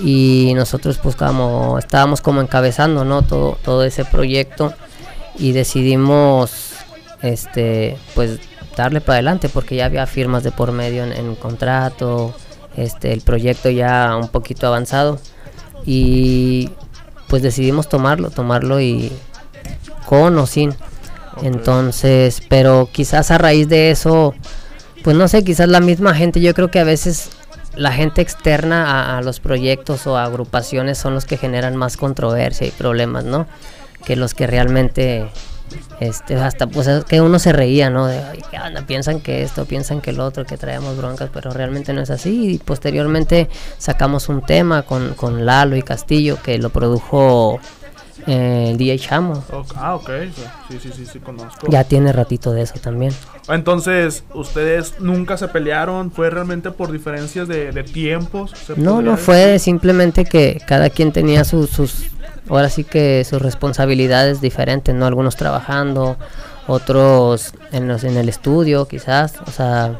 y 0.00 0.52
nosotros 0.54 0.98
pues 1.02 1.16
como 1.16 1.78
estábamos 1.78 2.20
como 2.20 2.40
encabezando, 2.40 3.04
¿no? 3.04 3.22
Todo, 3.22 3.58
todo 3.64 3.84
ese 3.84 4.04
proyecto 4.04 4.74
y 5.38 5.52
decidimos, 5.52 6.72
este, 7.22 7.96
pues 8.14 8.40
darle 8.76 9.00
para 9.00 9.14
adelante 9.14 9.48
porque 9.48 9.76
ya 9.76 9.86
había 9.86 10.06
firmas 10.06 10.42
de 10.42 10.52
por 10.52 10.72
medio 10.72 11.04
en, 11.04 11.12
en 11.12 11.34
contrato, 11.34 12.34
este, 12.76 13.12
el 13.12 13.22
proyecto 13.22 13.70
ya 13.70 14.16
un 14.20 14.28
poquito 14.28 14.66
avanzado 14.66 15.18
y 15.84 16.70
pues 17.28 17.42
decidimos 17.42 17.88
tomarlo, 17.88 18.30
tomarlo 18.30 18.80
y 18.80 19.12
con 20.06 20.38
o 20.38 20.46
sin. 20.46 20.74
Entonces, 21.42 22.42
pero 22.48 22.88
quizás 22.90 23.30
a 23.30 23.38
raíz 23.38 23.68
de 23.68 23.90
eso, 23.90 24.34
pues 25.04 25.16
no 25.16 25.28
sé, 25.28 25.44
quizás 25.44 25.68
la 25.68 25.80
misma 25.80 26.14
gente, 26.14 26.40
yo 26.40 26.54
creo 26.54 26.70
que 26.70 26.80
a 26.80 26.84
veces 26.84 27.30
la 27.76 27.92
gente 27.92 28.22
externa 28.22 29.16
a, 29.16 29.22
los 29.22 29.40
proyectos 29.40 30.06
o 30.06 30.16
a 30.16 30.24
agrupaciones 30.24 30.98
son 30.98 31.14
los 31.14 31.24
que 31.24 31.36
generan 31.36 31.76
más 31.76 31.96
controversia 31.96 32.66
y 32.66 32.70
problemas, 32.70 33.24
¿no? 33.24 33.46
Que 34.04 34.16
los 34.16 34.34
que 34.34 34.46
realmente, 34.46 35.28
este, 36.00 36.36
hasta 36.36 36.66
pues 36.66 36.86
es 36.86 37.04
que 37.04 37.20
uno 37.20 37.38
se 37.38 37.52
reía, 37.52 37.90
¿no? 37.90 38.06
De, 38.06 38.18
"Ay, 38.18 38.42
¿qué 38.50 38.58
onda? 38.58 38.82
Piensan 38.86 39.20
que 39.20 39.42
esto, 39.42 39.64
piensan 39.66 40.00
que 40.00 40.10
el 40.10 40.20
otro, 40.20 40.44
que 40.44 40.56
traemos 40.56 40.96
broncas, 40.96 41.30
pero 41.32 41.50
realmente 41.50 41.92
no 41.92 42.00
es 42.00 42.10
así. 42.10 42.54
Y 42.54 42.58
posteriormente 42.58 43.48
sacamos 43.78 44.28
un 44.28 44.42
tema 44.42 44.82
con, 44.82 45.14
con 45.14 45.44
Lalo 45.44 45.76
y 45.76 45.82
Castillo 45.82 46.38
que 46.42 46.58
lo 46.58 46.70
produjo 46.70 47.60
eh, 48.26 48.68
el 48.70 48.76
DJ 48.76 48.98
Chamo. 48.98 49.44
Ah, 49.76 49.94
ok. 49.94 50.10
Sí, 50.68 50.78
sí, 50.80 50.90
sí, 50.94 51.06
sí, 51.06 51.18
conozco. 51.18 51.66
Ya 51.68 51.84
tiene 51.84 52.12
ratito 52.12 52.52
de 52.52 52.62
eso 52.62 52.74
también. 52.80 53.12
Entonces, 53.48 54.24
¿ustedes 54.34 55.00
nunca 55.00 55.36
se 55.36 55.48
pelearon? 55.48 56.10
¿Fue 56.10 56.30
realmente 56.30 56.70
por 56.70 56.92
diferencias 56.92 57.48
de, 57.48 57.72
de 57.72 57.82
tiempos? 57.84 58.52
No, 58.76 59.02
no 59.02 59.16
fue 59.16 59.58
simplemente 59.58 60.24
que 60.24 60.60
cada 60.66 60.90
quien 60.90 61.12
tenía 61.12 61.44
sus, 61.44 61.70
sus 61.70 62.06
ahora 62.48 62.68
sí 62.68 62.84
que 62.84 63.24
sus 63.24 63.40
responsabilidades 63.42 64.40
diferentes, 64.40 64.94
¿no? 64.94 65.06
Algunos 65.06 65.36
trabajando, 65.36 66.16
otros 66.66 67.52
en, 67.72 67.88
los, 67.88 68.04
en 68.04 68.16
el 68.16 68.28
estudio 68.28 68.86
quizás, 68.86 69.34
o 69.46 69.50
sea, 69.50 69.98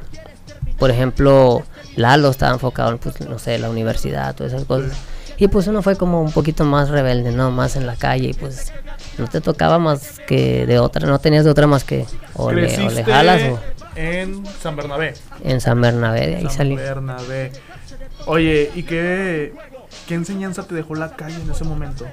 por 0.78 0.90
ejemplo, 0.90 1.62
Lalo 1.96 2.30
estaba 2.30 2.52
enfocado 2.52 2.90
en, 2.92 2.98
pues, 2.98 3.20
no 3.20 3.38
sé, 3.38 3.58
la 3.58 3.70
universidad, 3.70 4.34
todas 4.34 4.52
esas 4.52 4.66
cosas. 4.66 4.92
Y 5.38 5.48
pues 5.48 5.66
uno 5.66 5.82
fue 5.82 5.96
como 5.96 6.22
un 6.22 6.32
poquito 6.32 6.64
más 6.64 6.88
rebelde, 6.88 7.30
¿no? 7.32 7.50
Más 7.50 7.76
en 7.76 7.86
la 7.86 7.96
calle 7.96 8.28
y 8.28 8.34
pues 8.34 8.72
no 9.18 9.28
te 9.28 9.40
tocaba 9.40 9.78
más 9.78 10.20
que 10.26 10.66
de 10.66 10.78
otra, 10.78 11.06
no 11.06 11.18
tenías 11.18 11.44
de 11.44 11.50
otra 11.50 11.66
más 11.66 11.84
que 11.84 12.06
o, 12.34 12.52
le, 12.52 12.74
o 12.86 12.90
le 12.90 13.04
jalas 13.04 13.42
o 13.52 13.58
en 13.96 14.44
San 14.62 14.76
Bernabé. 14.76 15.14
en 15.42 15.60
San 15.60 15.80
Bernabé, 15.80 16.26
de 16.26 16.36
ahí 16.36 16.42
San 16.44 16.52
salí. 16.52 16.76
Bernabé. 16.76 17.52
Oye, 18.26 18.70
¿y 18.74 18.82
qué, 18.82 19.54
qué 20.06 20.14
enseñanza 20.14 20.64
te 20.64 20.74
dejó 20.74 20.94
la 20.94 21.16
calle 21.16 21.36
en 21.42 21.50
ese 21.50 21.64
momento? 21.64 22.04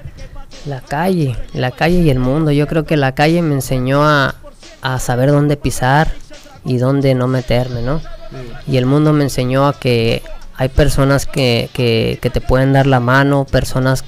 La 0.66 0.80
calle, 0.82 1.36
la 1.54 1.72
calle 1.72 2.00
y 2.00 2.10
el 2.10 2.20
mundo. 2.20 2.52
Yo 2.52 2.68
creo 2.68 2.86
que 2.86 2.96
la 2.98 3.16
calle 3.16 3.42
me 3.42 3.56
enseñó 3.56 4.04
a, 4.04 4.36
a 4.82 5.00
saber 5.00 5.32
dónde 5.32 5.58
pisar 5.58 6.12
y 6.64 6.78
dónde 6.78 7.16
no 7.16 7.28
meterme, 7.28 7.82
¿no? 7.82 8.02
Y 8.68 8.78
el 8.78 8.86
mundo 8.86 9.12
me 9.12 9.24
enseñó 9.24 9.68
a 9.68 9.78
que 9.78 10.24
hay 10.56 10.70
personas 10.70 11.26
que, 11.26 11.70
que, 11.74 12.20
que 12.22 12.30
te 12.30 12.42
pueden 12.42 12.74
dar 12.74 12.88
la 12.88 13.00
mano, 13.00 13.46
personas 13.46 14.04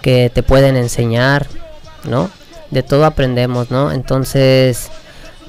que 0.00 0.30
te 0.32 0.42
pueden 0.42 0.76
enseñar, 0.76 1.46
¿no? 2.04 2.30
De 2.70 2.82
todo 2.82 3.04
aprendemos, 3.04 3.70
¿no? 3.70 3.92
Entonces, 3.92 4.90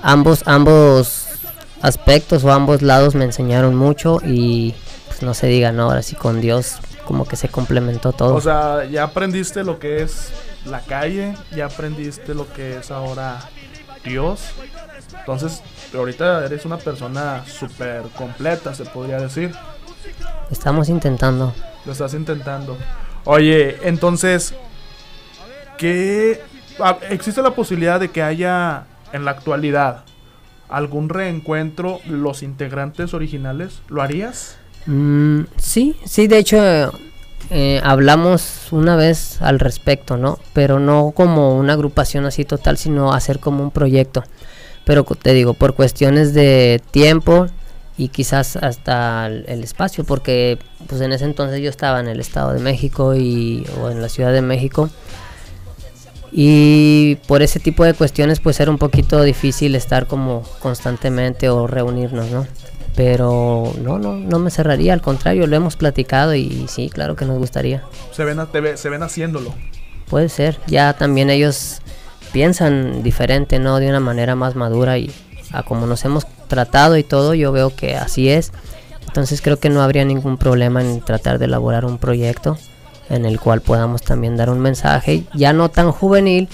ambos, 0.02 0.44
ambos 0.46 1.26
aspectos 1.82 2.44
o 2.44 2.52
ambos 2.52 2.82
lados 2.82 3.16
me 3.16 3.26
enseñaron 3.26 3.76
mucho 3.76 4.20
y 4.26 4.74
pues 5.08 5.22
no 5.22 5.34
se 5.34 5.48
diga, 5.48 5.72
¿no? 5.72 5.84
Ahora 5.84 6.02
sí 6.02 6.16
con 6.16 6.42
Dios 6.42 6.78
como 7.06 7.26
que 7.26 7.36
se 7.36 7.50
complementó 7.50 8.14
todo. 8.14 8.36
O 8.36 8.42
sea, 8.42 8.86
ya 8.86 9.04
aprendiste 9.04 9.64
lo 9.64 9.80
que 9.80 10.02
es 10.02 10.30
la 10.66 10.80
calle, 10.80 11.36
ya 11.56 11.66
aprendiste 11.66 12.34
lo 12.34 12.52
que 12.54 12.78
es 12.78 12.92
ahora 12.92 13.40
Dios. 14.04 14.42
Entonces, 15.20 15.62
ahorita 15.94 16.46
eres 16.46 16.66
una 16.66 16.78
persona 16.78 17.44
súper 17.46 18.04
completa, 18.16 18.74
se 18.74 18.86
podría 18.86 19.18
decir. 19.18 19.54
Estamos 20.54 20.88
intentando. 20.88 21.52
Lo 21.84 21.94
estás 21.94 22.14
intentando. 22.14 22.78
Oye, 23.26 23.80
entonces, 23.82 24.54
¿qué 25.80 26.44
ah, 26.80 27.00
existe 27.10 27.42
la 27.42 27.56
posibilidad 27.56 28.00
de 28.00 28.12
que 28.12 28.22
haya 28.22 28.86
en 29.14 29.26
la 29.26 29.32
actualidad 29.32 30.04
algún 30.70 31.10
reencuentro 31.10 32.02
los 32.06 32.44
integrantes 32.44 33.16
originales? 33.16 33.82
¿Lo 33.90 34.04
harías? 34.04 34.58
Mm, 34.86 35.46
sí, 35.58 35.96
sí, 36.06 36.28
de 36.28 36.38
hecho 36.38 36.58
eh, 37.50 37.82
hablamos 37.84 38.68
una 38.72 38.96
vez 38.96 39.42
al 39.42 39.60
respecto, 39.60 40.18
¿no? 40.18 40.38
Pero 40.54 40.80
no 40.80 41.14
como 41.16 41.58
una 41.58 41.74
agrupación 41.74 42.26
así 42.26 42.46
total, 42.46 42.78
sino 42.78 43.12
hacer 43.12 43.40
como 43.40 43.64
un 43.64 43.72
proyecto. 43.72 44.24
Pero 44.86 45.04
te 45.04 45.34
digo, 45.34 45.56
por 45.56 45.74
cuestiones 45.74 46.36
de 46.36 46.80
tiempo 46.92 47.48
y 47.98 48.08
quizás 48.10 48.56
hasta 48.56 49.28
el, 49.28 49.64
espacio, 49.64 50.04
porque 50.04 50.58
pues 50.88 51.00
en 51.02 51.12
ese 51.14 51.26
entonces 51.26 51.62
yo 51.62 51.70
estaba 51.70 52.00
en 52.00 52.08
el 52.08 52.20
Estado 52.20 52.54
de 52.54 52.60
México 52.60 53.14
y 53.16 53.66
o 53.82 53.90
en 53.90 54.02
la 54.02 54.10
Ciudad 54.10 54.34
de 54.34 54.42
México. 54.42 54.90
Y 56.32 57.16
por 57.28 57.42
ese 57.44 57.60
tipo 57.60 57.84
de 57.86 57.94
cuestiones 57.94 58.40
pues 58.40 58.60
era 58.60 58.72
un 58.72 58.80
poquito 58.80 59.22
difícil 59.22 59.76
estar 59.76 60.08
como 60.08 60.42
constantemente 60.60 61.50
o 61.50 61.68
reunirnos, 61.68 62.30
¿no? 62.32 62.48
Pero 62.96 63.72
no, 63.82 64.00
no, 64.00 64.14
no 64.16 64.40
me 64.40 64.50
cerraría, 64.52 64.94
al 64.94 65.02
contrario, 65.02 65.48
lo 65.48 65.56
hemos 65.56 65.76
platicado 65.76 66.34
y 66.36 66.66
sí, 66.68 66.90
claro 66.90 67.16
que 67.16 67.26
nos 67.26 67.38
gustaría. 67.38 67.84
Se 68.12 68.24
ven, 68.24 68.40
a- 68.40 68.48
te 68.48 68.62
ve- 68.62 68.78
se 68.78 68.90
ven 68.90 69.04
haciéndolo. 69.04 69.54
Puede 70.10 70.30
ser, 70.30 70.60
ya 70.68 70.94
también 70.94 71.30
ellos 71.30 71.82
piensan 72.32 73.02
diferente, 73.04 73.58
¿no? 73.60 73.78
De 73.80 73.90
una 73.90 74.00
manera 74.00 74.36
más 74.36 74.56
madura 74.56 74.98
y 74.98 75.12
a 75.52 75.64
como 75.64 75.86
nos 75.88 76.04
hemos 76.06 76.26
tratado 76.54 76.98
y 76.98 77.04
todo, 77.04 77.34
yo 77.34 77.52
veo 77.52 77.76
que 77.76 77.96
así 77.96 78.30
es. 78.30 78.52
Entonces 79.08 79.42
creo 79.42 79.58
que 79.58 79.70
no 79.70 79.82
habría 79.82 80.06
ningún 80.06 80.38
problema 80.38 80.82
en 80.82 81.02
tratar 81.02 81.40
de 81.40 81.46
elaborar 81.46 81.86
un 81.86 81.98
proyecto 81.98 82.58
en 83.10 83.26
el 83.26 83.40
cual 83.40 83.62
podamos 83.62 84.02
también 84.02 84.38
dar 84.38 84.50
un 84.50 84.60
mensaje, 84.60 85.24
ya 85.34 85.52
no 85.54 85.70
tan 85.70 85.92
juvenil, 85.92 86.48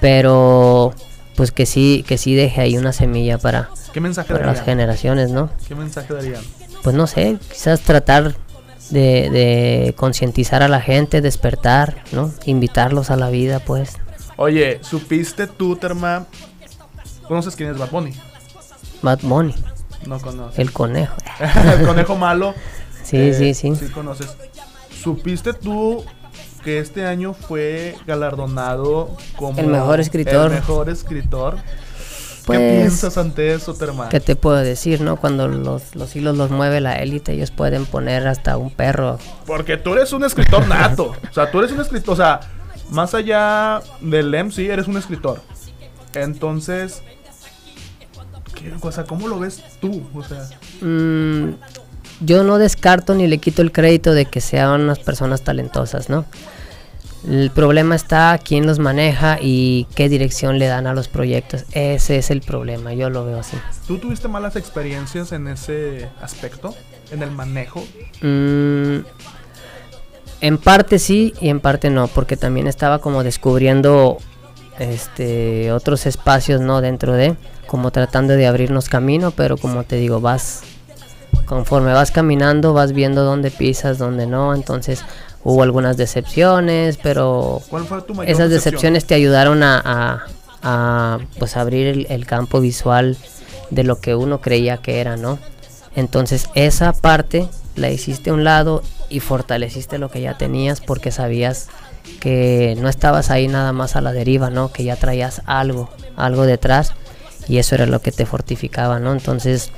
pero 0.00 0.92
pues 1.36 1.50
que 1.52 1.66
sí, 1.66 2.04
que 2.06 2.18
sí 2.18 2.34
deje 2.34 2.60
ahí 2.60 2.76
una 2.76 2.92
semilla 2.92 3.38
para, 3.38 3.70
¿Qué 3.92 4.00
mensaje 4.00 4.32
para 4.32 4.46
las 4.46 4.62
generaciones, 4.62 5.30
¿no? 5.30 5.50
¿Qué 5.66 5.74
mensaje 5.74 6.12
darían? 6.12 6.42
pues 6.82 6.96
no 6.96 7.06
sé, 7.06 7.38
quizás 7.50 7.80
tratar 7.80 8.34
de, 8.90 9.30
de 9.30 9.94
concientizar 9.96 10.62
a 10.62 10.68
la 10.68 10.80
gente, 10.80 11.20
despertar, 11.20 12.02
¿no? 12.12 12.32
Invitarlos 12.44 13.10
a 13.10 13.16
la 13.16 13.30
vida, 13.30 13.60
pues. 13.60 13.96
Oye, 14.36 14.80
¿supiste 14.82 15.46
tú, 15.46 15.76
Terma? 15.76 16.26
¿Conoces 17.28 17.54
quién 17.54 17.70
es 17.70 17.78
Bad 17.78 17.90
Bunny? 17.90 18.12
Bad 19.02 19.20
Bunny, 19.22 19.54
No 20.06 20.18
conoces. 20.20 20.58
el 20.58 20.72
conejo. 20.72 21.14
El 21.78 21.86
conejo 21.86 22.16
malo. 22.16 22.54
Sí, 23.04 23.16
Eh, 23.16 23.34
sí, 23.34 23.52
sí. 23.52 23.74
Sí 23.74 23.88
conoces. 23.92 24.36
¿Supiste 25.02 25.52
tú 25.52 26.04
que 26.64 26.78
este 26.78 27.04
año 27.04 27.34
fue 27.34 27.96
galardonado 28.06 29.16
como 29.36 29.58
El 29.58 29.66
mejor 29.66 29.98
escritor. 30.00 30.46
El 30.52 30.58
mejor 30.60 30.88
escritor. 30.88 31.56
Pues, 32.46 32.58
¿Qué 32.58 32.70
piensas 32.78 33.18
ante 33.18 33.52
eso, 33.54 33.74
Terma? 33.74 34.08
¿Qué 34.08 34.20
te 34.20 34.36
puedo 34.36 34.56
decir, 34.56 35.00
no? 35.00 35.16
Cuando 35.16 35.48
los, 35.48 35.94
los 35.96 36.14
hilos 36.16 36.36
los 36.36 36.50
mueve 36.50 36.80
la 36.80 36.94
élite, 36.96 37.32
ellos 37.32 37.50
pueden 37.50 37.84
poner 37.86 38.26
hasta 38.28 38.56
un 38.56 38.70
perro. 38.70 39.18
Porque 39.46 39.76
tú 39.76 39.92
eres 39.94 40.12
un 40.12 40.24
escritor 40.24 40.66
nato. 40.68 41.12
o 41.30 41.34
sea, 41.34 41.50
tú 41.50 41.58
eres 41.58 41.72
un 41.72 41.80
escritor. 41.80 42.14
O 42.14 42.16
sea, 42.16 42.40
más 42.90 43.14
allá 43.14 43.82
del 44.00 44.32
MC, 44.32 44.70
eres 44.70 44.86
un 44.86 44.96
escritor. 44.96 45.40
Entonces, 46.14 47.02
¿qué, 48.62 48.72
o 48.80 48.92
sea, 48.92 49.04
¿cómo 49.04 49.28
lo 49.28 49.38
ves 49.38 49.62
tú? 49.80 50.02
O 50.14 50.22
sea, 50.22 50.48
Mm, 50.80 51.54
yo 52.20 52.44
no 52.44 52.58
descarto 52.58 53.14
ni 53.14 53.26
le 53.26 53.38
quito 53.38 53.62
el 53.62 53.72
crédito 53.72 54.14
de 54.14 54.26
que 54.26 54.40
sean 54.40 54.82
unas 54.82 54.98
personas 54.98 55.42
talentosas, 55.42 56.08
¿no? 56.08 56.24
El 57.28 57.50
problema 57.52 57.94
está 57.94 58.36
quién 58.42 58.66
los 58.66 58.80
maneja 58.80 59.38
y 59.40 59.86
qué 59.94 60.08
dirección 60.08 60.58
le 60.58 60.66
dan 60.66 60.88
a 60.88 60.94
los 60.94 61.06
proyectos. 61.06 61.64
Ese 61.70 62.18
es 62.18 62.30
el 62.32 62.40
problema, 62.40 62.94
yo 62.94 63.10
lo 63.10 63.24
veo 63.24 63.38
así. 63.38 63.56
¿tú 63.86 63.98
tuviste 63.98 64.26
malas 64.26 64.56
experiencias 64.56 65.30
en 65.30 65.46
ese 65.46 66.08
aspecto? 66.20 66.74
¿En 67.12 67.22
el 67.22 67.30
manejo? 67.30 67.84
Mm, 68.22 69.04
en 70.40 70.58
parte 70.58 70.98
sí 70.98 71.32
y 71.40 71.48
en 71.48 71.60
parte 71.60 71.90
no, 71.90 72.08
porque 72.08 72.36
también 72.36 72.66
estaba 72.66 72.98
como 72.98 73.22
descubriendo 73.22 74.18
este 74.80 75.70
otros 75.70 76.06
espacios 76.06 76.60
no 76.60 76.80
dentro 76.80 77.12
de, 77.12 77.36
como 77.72 77.90
tratando 77.90 78.34
de 78.34 78.46
abrirnos 78.46 78.90
camino, 78.90 79.30
pero 79.30 79.56
como 79.56 79.82
te 79.84 79.96
digo, 79.96 80.20
vas 80.20 80.60
conforme 81.46 81.94
vas 81.94 82.10
caminando, 82.10 82.74
vas 82.74 82.92
viendo 82.92 83.24
dónde 83.24 83.50
pisas, 83.50 83.96
dónde 83.96 84.26
no, 84.26 84.54
entonces 84.54 85.02
hubo 85.42 85.62
algunas 85.62 85.96
decepciones, 85.96 86.98
pero 87.02 87.62
¿Cuál 87.70 87.84
fue 87.84 88.02
tu 88.02 88.14
mayor 88.14 88.30
esas 88.30 88.50
decepción? 88.50 88.72
decepciones 88.92 89.04
te 89.06 89.14
ayudaron 89.14 89.62
a, 89.62 89.80
a- 89.82 90.26
a, 90.62 91.18
pues 91.38 91.56
abrir 91.56 91.86
el, 91.86 92.06
el 92.10 92.26
campo 92.26 92.60
visual 92.60 93.16
de 93.70 93.84
lo 93.84 94.00
que 94.00 94.14
uno 94.14 94.42
creía 94.42 94.76
que 94.76 95.00
era, 95.00 95.16
¿no? 95.16 95.38
Entonces 95.96 96.50
esa 96.54 96.92
parte 96.92 97.48
la 97.74 97.88
hiciste 97.90 98.28
a 98.30 98.34
un 98.34 98.44
lado 98.44 98.82
y 99.08 99.20
fortaleciste 99.20 99.96
lo 99.96 100.10
que 100.10 100.20
ya 100.20 100.36
tenías 100.36 100.82
porque 100.82 101.10
sabías 101.10 101.68
que 102.20 102.76
no 102.78 102.90
estabas 102.90 103.30
ahí 103.30 103.48
nada 103.48 103.72
más 103.72 103.96
a 103.96 104.02
la 104.02 104.12
deriva, 104.12 104.50
¿no? 104.50 104.70
Que 104.72 104.84
ya 104.84 104.96
traías 104.96 105.40
algo, 105.46 105.88
algo 106.16 106.44
detrás 106.44 106.92
y 107.48 107.58
eso 107.58 107.74
era 107.74 107.86
lo 107.86 108.00
que 108.00 108.12
te 108.12 108.26
fortificaba, 108.26 108.98
¿no? 108.98 109.12
Entonces, 109.12 109.70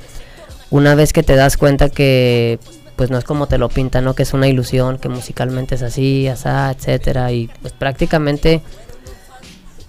una 0.69 0.95
vez 0.95 1.13
que 1.13 1.23
te 1.23 1.35
das 1.35 1.57
cuenta 1.57 1.89
que 1.89 2.59
pues 2.95 3.09
no 3.11 3.17
es 3.17 3.25
como 3.25 3.47
te 3.47 3.57
lo 3.57 3.67
pintan, 3.67 4.05
¿no? 4.05 4.15
Que 4.15 4.23
es 4.23 4.33
una 4.33 4.47
ilusión, 4.47 4.97
que 4.97 5.09
musicalmente 5.09 5.75
es 5.75 5.81
así, 5.81 6.27
asá, 6.27 6.71
etcétera 6.71 7.31
y 7.31 7.49
pues 7.61 7.73
prácticamente 7.73 8.61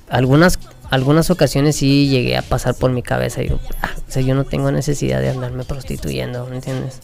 algunas 0.08 0.58
algunas 0.90 1.30
ocasiones 1.30 1.76
sí 1.76 2.08
llegué 2.08 2.36
a 2.36 2.42
pasar 2.42 2.74
por 2.74 2.92
mi 2.92 3.02
cabeza 3.02 3.40
y 3.40 3.44
digo, 3.44 3.60
"Ah, 3.82 3.90
o 4.08 4.10
sea, 4.10 4.22
yo 4.22 4.34
no 4.34 4.44
tengo 4.44 4.70
necesidad 4.70 5.20
de 5.20 5.30
andarme 5.30 5.64
prostituyendo, 5.64 6.46
¿me 6.46 6.56
entiendes? 6.56 7.00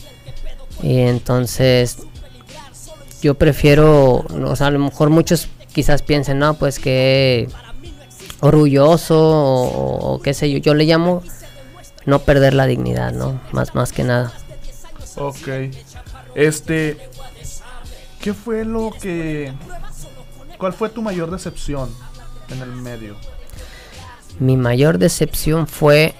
Y 0.82 0.98
entonces 1.00 1.98
yo 3.22 3.34
prefiero, 3.34 4.24
o 4.44 4.56
sea, 4.56 4.68
a 4.68 4.70
lo 4.70 4.78
mejor 4.78 5.10
muchos 5.10 5.48
quizás 5.72 6.02
piensen, 6.02 6.38
no, 6.38 6.54
pues 6.54 6.78
que 6.78 7.48
orgulloso 8.42 9.16
o, 9.18 10.14
o 10.14 10.20
qué 10.20 10.34
sé 10.34 10.50
yo, 10.50 10.58
yo 10.58 10.74
le 10.74 10.84
llamo 10.84 11.22
no 12.04 12.18
perder 12.18 12.54
la 12.54 12.66
dignidad, 12.66 13.12
¿no? 13.12 13.40
Más, 13.52 13.74
más 13.74 13.92
que 13.92 14.04
nada. 14.04 14.32
Ok. 15.16 15.48
Este. 16.34 16.98
¿Qué 18.20 18.34
fue 18.34 18.64
lo 18.64 18.90
que. 18.90 19.52
¿Cuál 20.58 20.72
fue 20.72 20.88
tu 20.90 21.02
mayor 21.02 21.30
decepción 21.30 21.94
en 22.50 22.60
el 22.62 22.70
medio? 22.70 23.16
Mi 24.38 24.56
mayor 24.56 24.98
decepción 24.98 25.66
fue 25.66 26.14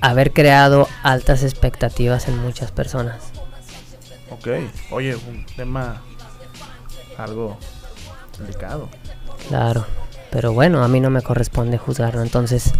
haber 0.00 0.32
creado 0.32 0.88
altas 1.02 1.42
expectativas 1.42 2.28
en 2.28 2.38
muchas 2.38 2.70
personas. 2.70 3.22
Ok. 4.30 4.48
Oye, 4.90 5.16
un 5.16 5.44
tema. 5.56 6.02
Algo 7.18 7.56
Delicado. 8.38 8.88
Claro. 9.48 9.86
Pero 10.34 10.52
bueno, 10.52 10.82
a 10.84 10.88
mí 10.88 10.98
no 11.00 11.08
me 11.08 11.22
corresponde 11.22 11.78
juzgarlo, 11.78 12.20
entonces 12.20 12.72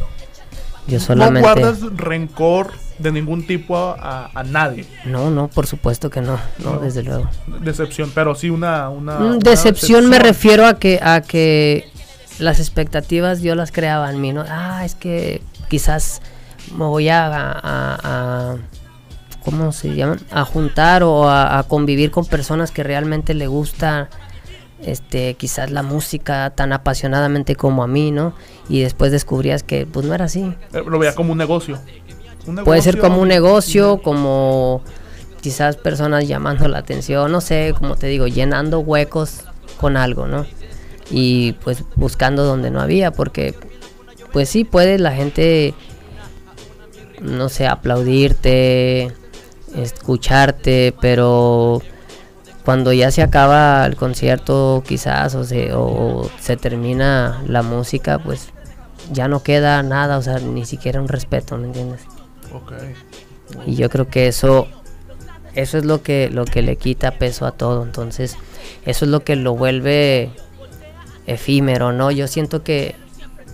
yo 0.89 0.99
No 0.99 1.05
solamente... 1.05 1.41
guardas 1.41 1.79
rencor 1.97 2.73
de 2.99 3.13
ningún 3.13 3.47
tipo 3.47 3.77
a, 3.77 4.29
a 4.35 4.43
nadie. 4.43 4.87
No, 5.07 5.31
no, 5.31 5.47
por 5.49 5.67
supuesto 5.67 6.11
que 6.11 6.21
no, 6.21 6.39
no, 6.59 6.75
No. 6.75 6.79
desde 6.81 7.03
luego. 7.05 7.31
Decepción, 7.61 8.11
pero 8.15 8.35
sí 8.35 8.51
una... 8.51 8.89
una, 8.91 9.19
Mm, 9.21 9.25
una 9.25 9.39
decepción 9.39 10.09
me 10.11 10.19
refiero 10.19 10.67
a 10.67 10.79
que 10.81 10.99
a 11.03 11.21
que 11.23 11.89
las 12.41 12.59
expectativas 12.59 13.41
yo 13.41 13.55
las 13.55 13.71
creaba 13.71 14.11
en 14.11 14.21
mí, 14.21 14.33
¿no? 14.33 14.45
Ah, 14.49 14.85
es 14.85 14.97
que 14.97 15.41
quizás 15.71 16.21
me 16.77 16.85
voy 16.87 17.09
a, 17.09 17.27
a, 17.29 17.61
a- 17.63 18.57
¿cómo 19.45 19.71
se 19.73 19.95
llaman? 19.95 20.19
A 20.33 20.45
juntar 20.45 21.05
o 21.05 21.29
a, 21.29 21.59
a 21.59 21.63
convivir 21.63 22.11
con 22.11 22.27
personas 22.27 22.73
que 22.73 22.83
realmente 22.83 23.33
le 23.35 23.47
gusta 23.47 24.09
este 24.85 25.35
quizás 25.35 25.71
la 25.71 25.83
música 25.83 26.51
tan 26.51 26.73
apasionadamente 26.73 27.57
como 27.57 27.83
a 27.83 27.87
mí, 27.87 28.11
¿no? 28.11 28.35
Y 28.69 28.81
después 28.81 29.13
descubrías 29.13 29.63
que 29.63 29.87
pues 29.87 30.07
no 30.07 30.15
era 30.15 30.27
así. 30.27 30.55
Eh, 30.73 30.83
Lo 30.87 30.99
veía 30.99 31.15
como 31.15 31.33
un 31.33 31.39
negocio. 31.39 31.79
Un 32.47 32.57
Puede 32.57 32.83
ser 32.83 32.97
negocio 32.97 33.11
como 33.11 33.23
un 33.23 33.29
negocio, 33.29 34.03
como 34.03 34.83
quizás 35.41 35.77
personas 35.77 36.27
llamando 36.29 36.69
la 36.69 36.79
atención, 36.79 37.31
no 37.31 37.41
sé, 37.41 37.75
como 37.79 37.97
te 37.97 38.07
digo, 38.07 38.27
llenando 38.27 38.81
huecos 38.81 39.45
con 39.79 39.97
algo, 39.97 40.27
¿no? 40.27 40.47
Y 41.11 41.53
pues 41.65 41.85
buscando 41.97 42.45
donde 42.45 42.71
no 42.71 42.81
había, 42.81 43.11
porque 43.11 43.55
pues 44.33 44.49
sí 44.49 44.65
puede 44.65 44.99
la 44.99 45.13
gente, 45.13 45.75
no 47.21 47.49
sé, 47.49 47.67
aplaudirte, 47.67 49.13
escucharte, 49.77 50.95
pero 51.01 51.83
cuando 52.65 52.93
ya 52.93 53.11
se 53.11 53.23
acaba 53.23 53.85
el 53.87 53.97
concierto 53.97 54.83
quizás 54.87 55.35
o 55.35 55.45
se, 55.45 55.75
o 55.75 56.31
se 56.41 56.57
termina 56.57 57.43
la 57.47 57.63
música, 57.63 58.19
pues 58.19 58.49
ya 59.13 59.29
no 59.29 59.43
queda 59.43 59.83
nada, 59.83 60.17
o 60.17 60.23
sea, 60.23 60.39
ni 60.39 60.65
siquiera 60.65 61.01
un 61.01 61.09
respeto, 61.09 61.59
¿me 61.59 61.67
entiendes? 61.67 62.01
Ok. 62.55 62.73
Y 63.67 63.77
yo 63.77 63.91
creo 63.91 64.09
que 64.09 64.29
eso 64.29 64.67
eso 65.55 65.79
es 65.79 65.85
lo 65.85 66.03
que 66.03 66.31
lo 66.31 66.45
que 66.47 66.63
le 66.63 66.77
quita 66.77 67.13
peso 67.13 67.47
a 67.47 67.53
todo, 67.53 67.83
entonces 67.85 68.37
eso 68.87 69.05
es 69.05 69.11
lo 69.11 69.23
que 69.25 69.37
lo 69.37 69.55
vuelve 69.55 70.31
efímero, 71.27 71.93
¿no? 71.93 72.11
Yo 72.11 72.27
siento 72.27 72.63
que 72.63 72.97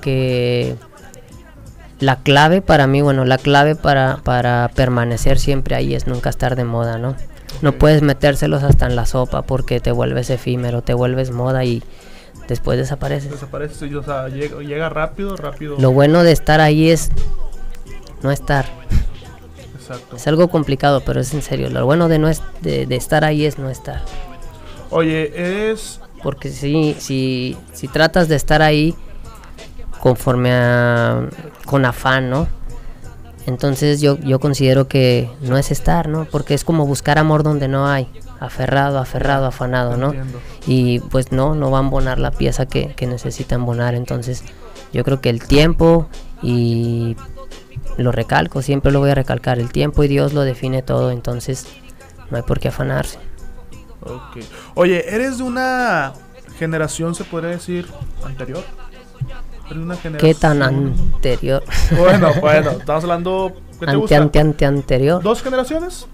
que 0.01 0.77
la 1.99 2.17
clave 2.17 2.63
para 2.63 2.87
mí, 2.87 3.03
bueno, 3.03 3.25
la 3.25 3.37
clave 3.37 3.77
para, 3.77 4.21
para 4.25 4.71
permanecer 4.75 5.39
siempre 5.39 5.75
ahí 5.75 5.95
es 5.95 6.07
nunca 6.07 6.31
estar 6.31 6.57
de 6.57 6.65
moda, 6.65 6.97
¿no? 6.97 7.15
No 7.63 7.73
puedes 7.73 8.03
metérselos 8.03 8.63
hasta 8.63 8.87
en 8.87 8.97
la 8.97 9.07
sopa 9.07 9.43
porque 9.43 9.81
te 9.81 9.93
vuelves 9.93 10.31
efímero, 10.31 10.83
te 10.83 10.95
vuelves 10.95 11.31
moda 11.31 11.65
y 11.65 11.83
después 12.49 12.79
desapareces. 12.79 13.31
Desaparece, 13.31 13.87
y, 13.87 13.95
o 13.95 14.03
sea, 14.03 14.29
llega, 14.29 14.61
llega 14.61 14.89
rápido, 14.89 15.37
rápido. 15.37 15.77
Lo 15.79 15.93
bueno 15.93 16.23
de 16.23 16.33
estar 16.33 16.61
ahí 16.61 16.91
es 16.91 17.11
no 18.23 18.31
estar. 18.31 18.67
Exacto. 19.75 20.17
Es 20.17 20.27
algo 20.27 20.49
complicado, 20.49 21.03
pero 21.05 21.21
es 21.21 21.35
en 21.35 21.43
serio. 21.43 21.69
Lo 21.71 21.85
bueno 21.85 22.09
de 22.09 22.19
no 22.19 22.29
es, 22.29 22.43
de, 22.61 22.87
de 22.87 22.97
estar 22.97 23.25
ahí 23.25 23.45
es 23.45 23.59
no 23.59 23.71
estar. 23.71 24.03
Oye, 24.91 25.71
es... 25.71 26.01
Porque 26.23 26.51
si, 26.51 26.95
si, 26.99 27.57
si 27.73 27.89
tratas 27.89 28.29
de 28.29 28.37
estar 28.37 28.61
ahí 28.61 28.95
conforme 30.01 30.53
a 30.53 31.29
con 31.65 31.85
afán, 31.85 32.29
¿no? 32.31 32.49
Entonces 33.47 34.01
yo, 34.01 34.19
yo 34.19 34.39
considero 34.39 34.87
que 34.87 35.31
no 35.41 35.57
es 35.57 35.71
estar, 35.71 36.09
¿no? 36.09 36.27
Porque 36.27 36.55
es 36.55 36.65
como 36.65 36.87
buscar 36.87 37.19
amor 37.19 37.43
donde 37.43 37.69
no 37.69 37.87
hay. 37.87 38.09
Aferrado, 38.39 38.99
aferrado, 38.99 39.47
afanado, 39.47 39.97
¿no? 39.97 40.07
Entiendo. 40.07 40.41
Y 40.67 41.01
pues 41.01 41.33
no, 41.33 41.55
no 41.55 41.71
va 41.71 41.79
a 41.79 41.83
embonar 41.83 42.19
la 42.19 42.31
pieza 42.31 42.67
que, 42.67 42.95
que 42.95 43.07
necesita 43.07 43.55
embonar. 43.55 43.95
Entonces 43.95 44.45
yo 44.93 45.05
creo 45.05 45.21
que 45.21 45.31
el 45.31 45.43
tiempo 45.43 46.09
y 46.43 47.17
lo 47.97 48.13
recalco, 48.13 48.63
siempre 48.63 48.93
lo 48.93 49.01
voy 49.01 49.11
a 49.11 49.15
recalcar, 49.15 49.59
el 49.59 49.71
tiempo 49.71 50.03
y 50.05 50.09
Dios 50.09 50.33
lo 50.33 50.43
define 50.43 50.83
todo, 50.83 51.11
entonces 51.11 51.67
no 52.31 52.37
hay 52.37 52.43
por 52.43 52.61
qué 52.61 52.69
afanarse. 52.69 53.19
Oye, 54.75 55.15
¿eres 55.15 55.39
de 55.39 55.45
una 55.45 56.15
generación, 56.59 57.15
se 57.15 57.25
podría 57.25 57.51
decir, 57.51 57.87
anterior? 58.25 58.65
¿Qué 60.19 60.35
tan 60.35 60.63
anterior? 60.63 61.63
Bueno, 61.97 62.31
bueno, 62.41 62.71
estamos 62.73 63.05
hablando... 63.05 63.53
¿Qué 63.79 63.87
te 63.87 63.91
ante, 63.93 63.97
gusta? 64.01 64.17
ante, 64.19 64.39
ante 64.41 64.67
anterior. 64.67 65.23
¿Dos 65.23 65.43
generaciones? 65.43 66.07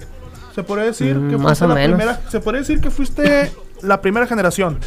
¿Se 0.55 0.63
podría 0.63 0.87
decir 0.87 1.17
Mm, 1.17 1.31
que 1.31 1.37
más 1.37 1.59
fuiste 1.59 1.65
o 1.65 1.69
la 1.69 1.75
menos. 1.75 1.97
primera? 1.99 2.21
¿Se 2.31 2.41
podría 2.41 2.61
decir 2.61 2.81
que 2.81 2.91
fuiste 2.91 3.53
la 3.83 4.01
primera 4.01 4.27
generación? 4.27 4.79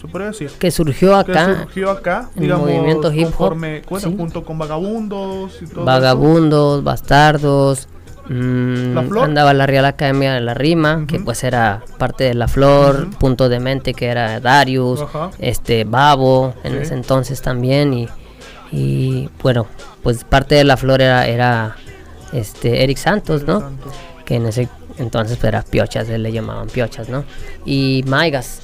¿Se 0.00 0.08
podría 0.08 0.28
decir? 0.28 0.50
Que 0.58 0.70
surgió 0.70 1.12
que 1.24 1.32
acá, 1.32 1.60
surgió 1.62 1.90
acá, 1.90 2.28
el 2.34 2.42
digamos, 2.42 2.68
movimiento 2.68 3.12
hip 3.12 3.26
hop, 3.28 3.30
conforme, 3.36 3.82
bueno, 3.88 4.08
sí. 4.08 4.14
junto 4.16 4.44
con 4.44 4.58
Vagabundos 4.58 5.62
y 5.62 5.66
todo 5.66 5.84
vagabundos, 5.84 6.84
bastardos. 6.84 7.88
Mm, 8.28 8.94
¿La 8.94 9.02
Flor? 9.02 9.24
andaba 9.24 9.52
la 9.54 9.66
Real 9.66 9.84
Academia 9.84 10.32
de 10.34 10.40
la 10.40 10.54
Rima, 10.54 11.04
que 11.06 11.20
pues 11.20 11.44
era 11.44 11.82
parte 11.98 12.24
de 12.24 12.34
la 12.34 12.48
Flor, 12.48 13.06
Ujú. 13.08 13.18
Punto 13.18 13.48
de 13.48 13.60
Mente, 13.60 13.94
que 13.94 14.06
era 14.06 14.40
Darius, 14.40 15.04
este 15.38 15.84
Babo, 15.84 16.54
en 16.64 16.72
Sí. 16.72 16.78
ese 16.82 16.94
entonces 16.94 17.42
también, 17.42 17.92
y, 17.94 18.08
y 18.72 19.28
bueno, 19.42 19.66
pues 20.02 20.24
parte 20.24 20.54
de 20.56 20.64
la 20.64 20.76
Flor 20.76 21.00
era, 21.02 21.26
era 21.26 21.76
este 22.32 22.82
Eric 22.84 22.98
Santos. 22.98 23.44
¿no? 23.44 23.60
Santos. 23.60 23.92
Que 24.24 24.36
en 24.36 24.46
ese 24.46 24.68
entonces 24.96 25.36
pues, 25.36 25.48
era 25.48 25.62
Piochas, 25.62 26.08
él 26.08 26.22
le 26.22 26.32
llamaban 26.32 26.68
Piochas, 26.68 27.08
¿no? 27.08 27.24
Y 27.66 28.02
Maigas, 28.06 28.62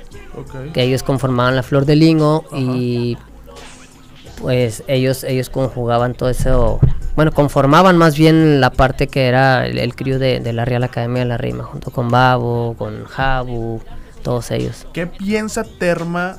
que 0.73 0.83
ellos 0.83 1.03
conformaban 1.03 1.55
la 1.57 1.63
flor 1.63 1.85
de 1.85 1.97
lingo 1.97 2.45
y 2.57 3.19
pues 4.41 4.83
ellos 4.87 5.25
ellos 5.25 5.51
conjugaban 5.51 6.15
todo 6.15 6.31
eso 6.31 6.81
bueno 7.17 7.33
conformaban 7.33 7.97
más 7.99 8.17
bien 8.17 8.61
la 8.61 8.71
parte 8.71 9.09
que 9.09 9.27
era 9.27 9.67
el, 9.67 9.79
el 9.79 9.95
crew 9.95 10.19
de, 10.19 10.41
de 10.41 10.53
la 10.53 10.65
Real 10.65 10.85
Academia 10.85 11.21
de 11.23 11.29
la 11.29 11.37
Rima 11.39 11.65
junto 11.65 11.91
con 11.91 12.09
Babo 12.09 12.75
con 12.79 13.05
Jabu 13.05 13.81
todos 14.23 14.51
ellos 14.51 14.87
¿Qué 14.93 15.07
piensa 15.07 15.65
Terma 15.65 16.37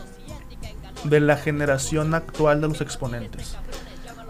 de 1.03 1.19
la 1.19 1.35
generación 1.37 2.13
actual 2.13 2.61
de 2.61 2.67
los 2.69 2.81
exponentes? 2.81 3.57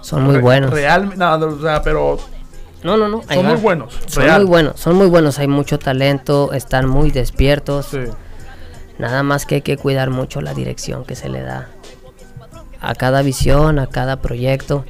son 0.01 0.23
muy 0.23 0.35
Re- 0.37 0.41
buenos 0.41 0.71
Real, 0.71 1.13
no, 1.17 1.33
o 1.35 1.61
sea, 1.61 1.81
pero 1.83 2.17
no 2.83 2.97
no 2.97 3.07
no 3.07 3.21
son 3.23 3.45
muy 3.45 3.55
buenos. 3.57 3.93
son 4.07 4.23
real. 4.23 4.41
muy 4.41 4.49
buenos 4.49 4.79
son 4.79 4.95
muy 4.95 5.07
buenos 5.07 5.37
hay 5.37 5.47
mucho 5.47 5.77
talento 5.77 6.53
están 6.53 6.87
muy 6.87 7.11
despiertos 7.11 7.87
Sí. 7.91 7.99
Nada 8.97 9.23
más 9.23 9.45
que 9.47 9.55
hay 9.55 9.61
que 9.61 9.77
cuidar 9.77 10.11
mucho 10.11 10.41
la 10.41 10.53
dirección 10.53 11.05
que 11.05 11.15
se 11.15 11.27
le 11.27 11.41
da 11.41 11.69
a 12.81 12.93
cada 12.93 13.23
visión, 13.23 13.79
a 13.79 13.87
cada 13.87 14.17
proyecto, 14.21 14.85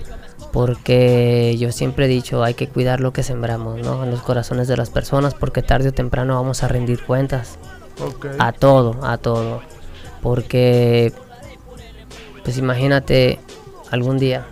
porque 0.51 1.55
yo 1.57 1.71
siempre 1.71 2.05
he 2.05 2.09
dicho, 2.09 2.43
hay 2.43 2.53
que 2.53 2.67
cuidar 2.67 2.99
lo 2.99 3.13
que 3.13 3.23
sembramos, 3.23 3.79
¿no? 3.79 4.03
En 4.03 4.11
los 4.11 4.21
corazones 4.21 4.67
de 4.67 4.77
las 4.77 4.89
personas, 4.89 5.33
porque 5.33 5.61
tarde 5.61 5.89
o 5.89 5.93
temprano 5.93 6.35
vamos 6.35 6.63
a 6.63 6.67
rendir 6.67 7.03
cuentas 7.03 7.57
a 8.39 8.51
todo, 8.51 8.99
a 9.05 9.17
todo. 9.17 9.61
Porque, 10.21 11.13
pues 12.43 12.57
imagínate, 12.57 13.39
algún 13.89 14.17
día 14.17 14.45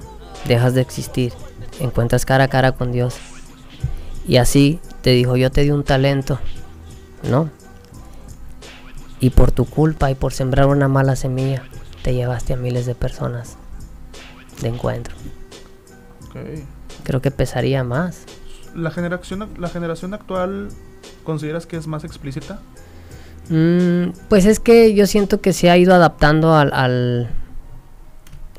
dejas 0.48 0.74
de 0.74 0.82
existir, 0.82 1.34
encuentras 1.80 2.26
cara 2.26 2.46
a 2.46 2.48
cara 2.48 2.72
con 2.72 2.92
Dios, 2.92 3.16
y 4.28 4.38
así 4.38 4.80
te 5.02 5.12
dijo, 5.12 5.36
yo 5.36 5.52
te 5.52 5.62
di 5.62 5.72
un 5.72 5.84
talento, 5.84 6.40
¿no? 7.24 7.50
Y 9.20 9.32
por 9.32 9.52
tu 9.52 9.66
culpa 9.66 10.10
y 10.12 10.16
por 10.16 10.32
sembrar 10.32 10.68
una 10.68 10.88
mala 10.88 11.18
semilla, 11.18 11.64
te 12.04 12.14
llevaste 12.14 12.54
a 12.54 12.58
miles 12.58 12.86
de 12.86 12.96
personas 12.96 13.58
de 14.62 14.70
encuentro. 14.70 15.14
Creo 17.04 17.22
que 17.22 17.32
pesaría 17.32 17.84
más. 17.84 18.24
La 18.76 18.92
generación, 18.92 19.48
la 19.58 19.68
generación 19.70 20.14
actual, 20.14 20.70
¿consideras 21.24 21.66
que 21.66 21.78
es 21.78 21.88
más 21.88 22.04
explícita? 22.04 22.60
Mm, 23.50 24.12
pues 24.30 24.46
es 24.46 24.60
que 24.60 24.94
yo 24.94 25.08
siento 25.08 25.42
que 25.42 25.54
se 25.54 25.70
ha 25.72 25.78
ido 25.78 25.94
adaptando 25.96 26.54
al, 26.56 26.72
al- 26.74 27.30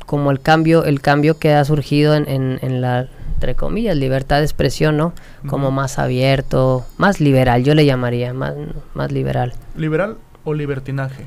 como 0.07 0.31
el 0.33 0.41
cambio, 0.41 0.85
el 0.85 1.01
cambio 1.01 1.39
que 1.39 1.55
ha 1.55 1.65
surgido 1.65 2.15
en, 2.15 2.29
en- 2.29 2.59
en 2.63 2.81
la 2.81 3.09
entre 3.35 3.55
comillas 3.55 3.97
libertad 3.97 4.39
de 4.39 4.45
expresión, 4.45 4.99
¿no? 4.99 5.15
Como 5.47 5.71
más 5.71 5.99
abierto, 5.99 6.85
más 6.99 7.21
liberal, 7.21 7.65
yo 7.65 7.75
le 7.75 7.87
llamaría, 7.87 8.35
más, 8.35 8.53
más 8.93 9.11
liberal. 9.13 9.55
¿Liberal 9.77 10.19
o 10.45 10.53
libertinaje? 10.53 11.25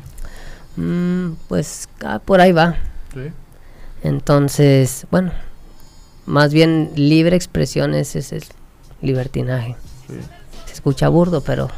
Mm, 0.75 1.31
pues 1.47 1.89
ah, 2.05 2.19
por 2.23 2.39
ahí 2.39 2.51
va. 2.51 2.75
Sí. 3.15 3.31
Entonces, 4.03 5.07
bueno, 5.09 5.31
más 6.25 6.53
bien 6.53 6.91
libre 6.95 7.35
expresión 7.35 7.93
es, 7.93 8.15
es 8.15 8.31
el 8.31 8.43
libertinaje. 9.01 9.75
Sí, 10.07 10.15
Se 10.65 10.73
escucha 10.73 11.09
burdo, 11.09 11.41
pero 11.41 11.69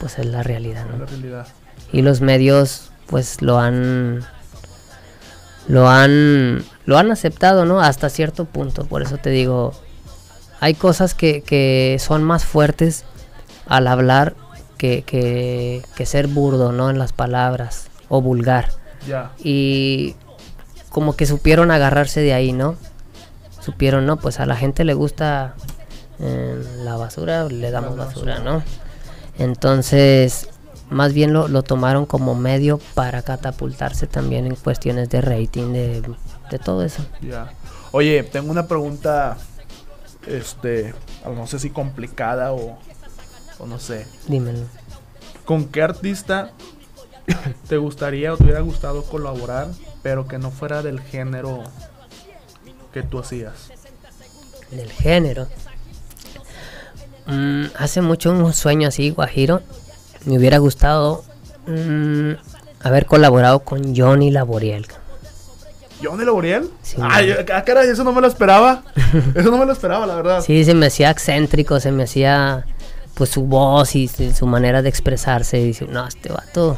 pues 0.00 0.18
es 0.18 0.26
la 0.26 0.42
realidad, 0.42 0.86
¿no? 0.86 0.98
la 0.98 1.06
realidad. 1.06 1.46
y 1.92 2.02
los 2.02 2.20
medios 2.20 2.90
pues 3.06 3.40
lo 3.42 3.58
han 3.58 4.24
lo 5.68 5.88
han 5.88 6.64
lo 6.86 6.98
han 6.98 7.12
aceptado 7.12 7.64
no 7.64 7.80
hasta 7.80 8.08
cierto 8.08 8.46
punto 8.46 8.84
por 8.86 9.02
eso 9.02 9.18
te 9.18 9.30
digo 9.30 9.74
hay 10.58 10.74
cosas 10.74 11.14
que, 11.14 11.42
que 11.42 11.98
son 12.00 12.24
más 12.24 12.44
fuertes 12.44 13.04
al 13.66 13.86
hablar 13.86 14.34
que, 14.78 15.02
que, 15.02 15.82
que 15.94 16.06
ser 16.06 16.26
burdo 16.26 16.72
no 16.72 16.90
en 16.90 16.98
las 16.98 17.12
palabras 17.12 17.86
o 18.08 18.20
vulgar. 18.20 18.68
Y 19.42 20.14
como 20.90 21.16
que 21.16 21.26
supieron 21.26 21.70
agarrarse 21.70 22.20
de 22.20 22.34
ahí, 22.34 22.52
¿no? 22.52 22.76
Supieron, 23.64 24.06
no, 24.06 24.16
pues 24.16 24.40
a 24.40 24.46
la 24.46 24.56
gente 24.56 24.84
le 24.84 24.94
gusta 24.94 25.54
eh, 26.18 26.62
la 26.84 26.96
basura, 26.96 27.44
le 27.44 27.70
damos 27.70 27.96
basura. 27.96 28.40
¿no? 28.40 28.62
Entonces, 29.38 30.48
más 30.90 31.12
bien 31.12 31.32
lo, 31.32 31.48
lo 31.48 31.62
tomaron 31.62 32.06
como 32.06 32.34
medio 32.34 32.78
para 32.94 33.22
catapultarse 33.22 34.06
también 34.06 34.46
en 34.46 34.56
cuestiones 34.56 35.08
de 35.10 35.20
rating, 35.20 35.72
de, 35.72 36.02
de 36.50 36.58
todo 36.58 36.84
eso. 36.84 37.04
Ya. 37.20 37.52
Oye, 37.92 38.22
tengo 38.22 38.50
una 38.50 38.66
pregunta, 38.66 39.36
este, 40.26 40.94
no 41.24 41.46
sé 41.46 41.58
si 41.58 41.70
complicada 41.70 42.52
o, 42.52 42.78
o 43.58 43.66
no 43.66 43.78
sé. 43.78 44.06
Dímelo. 44.28 44.66
¿Con 45.44 45.66
qué 45.66 45.82
artista 45.82 46.52
te 47.68 47.76
gustaría 47.76 48.32
o 48.32 48.36
te 48.36 48.44
hubiera 48.44 48.60
gustado 48.60 49.02
colaborar, 49.04 49.68
pero 50.02 50.26
que 50.26 50.38
no 50.38 50.50
fuera 50.50 50.82
del 50.82 51.00
género 51.00 51.62
que 52.92 53.02
tú 53.02 53.18
hacías? 53.18 53.70
del 54.76 54.90
género. 54.90 55.48
Mm, 57.26 57.66
hace 57.78 58.00
mucho 58.00 58.30
un 58.30 58.52
sueño 58.52 58.88
así, 58.88 59.10
Guajiro. 59.10 59.62
Me 60.24 60.38
hubiera 60.38 60.58
gustado 60.58 61.24
mm, 61.66 62.32
haber 62.82 63.06
colaborado 63.06 63.60
con 63.60 63.94
Johnny 63.94 64.30
Laboriel. 64.30 64.86
¿Johnny 66.02 66.24
Laboriel? 66.24 66.68
Sí. 66.82 66.96
Ay, 67.00 67.32
ah, 67.52 67.62
caray, 67.64 67.88
eso 67.88 68.02
no 68.02 68.12
me 68.12 68.20
lo 68.20 68.26
esperaba. 68.26 68.82
Eso 69.36 69.50
no 69.50 69.58
me 69.58 69.66
lo 69.66 69.72
esperaba, 69.72 70.06
la 70.06 70.16
verdad. 70.16 70.40
Sí, 70.40 70.64
se 70.64 70.74
me 70.74 70.86
hacía 70.86 71.10
excéntrico, 71.10 71.78
se 71.78 71.92
me 71.92 72.04
hacía 72.04 72.64
pues 73.14 73.30
su 73.30 73.42
voz 73.44 73.94
y 73.94 74.08
su 74.08 74.46
manera 74.46 74.82
de 74.82 74.88
expresarse. 74.88 75.58
Dice, 75.58 75.86
no, 75.86 76.06
este 76.08 76.32
vato, 76.32 76.76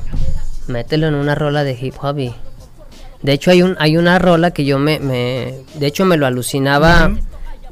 mételo 0.66 1.07
en 1.07 1.14
una 1.14 1.35
rola 1.35 1.64
de 1.64 1.72
hip 1.81 1.94
hop. 2.03 2.18
y-". 2.18 2.35
De 3.25 3.33
hecho, 3.33 3.51
hay, 3.51 3.63
un, 3.63 3.75
hay 3.81 3.97
una 3.97 4.19
rola 4.21 4.53
que 4.53 4.65
yo 4.65 4.79
me, 4.79 5.01
me- 5.01 5.55
De 5.75 5.87
hecho, 5.87 6.05
me 6.05 6.17
lo 6.17 6.27
alucinaba 6.27 7.07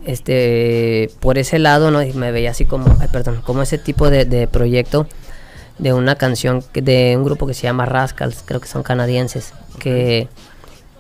este 0.05 1.11
por 1.21 1.39
ese 1.39 1.59
lado, 1.59 1.91
¿no? 1.91 2.03
Y 2.03 2.13
me 2.13 2.33
veía 2.33 2.51
así 2.51 2.65
como, 2.65 2.97
ay, 3.01 3.09
perdón, 3.13 3.43
como 3.45 3.63
ese 3.63 3.79
tipo 3.79 4.11
de, 4.11 4.25
de 4.25 4.47
proyecto 4.49 5.07
de 5.79 5.93
una 5.93 6.17
canción 6.17 6.63
que- 6.73 6.83
de 6.83 7.15
un 7.17 7.25
grupo 7.25 7.47
que 7.47 7.55
se 7.55 7.63
llama 7.63 7.87
Rascals, 7.87 8.43
creo 8.45 8.61
que 8.61 8.69
son 8.69 8.83
canadienses, 8.83 9.53
que, 9.79 10.29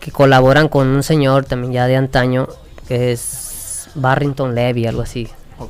que 0.00 0.10
colaboran 0.10 0.68
con 0.68 0.86
un 0.88 1.02
señor 1.02 1.44
también 1.44 1.72
ya 1.72 1.86
de 1.86 1.96
antaño, 1.96 2.48
que 2.88 3.12
es 3.12 3.88
Barrington 3.94 4.54
Levy, 4.54 4.86
algo 4.86 5.02
así, 5.02 5.28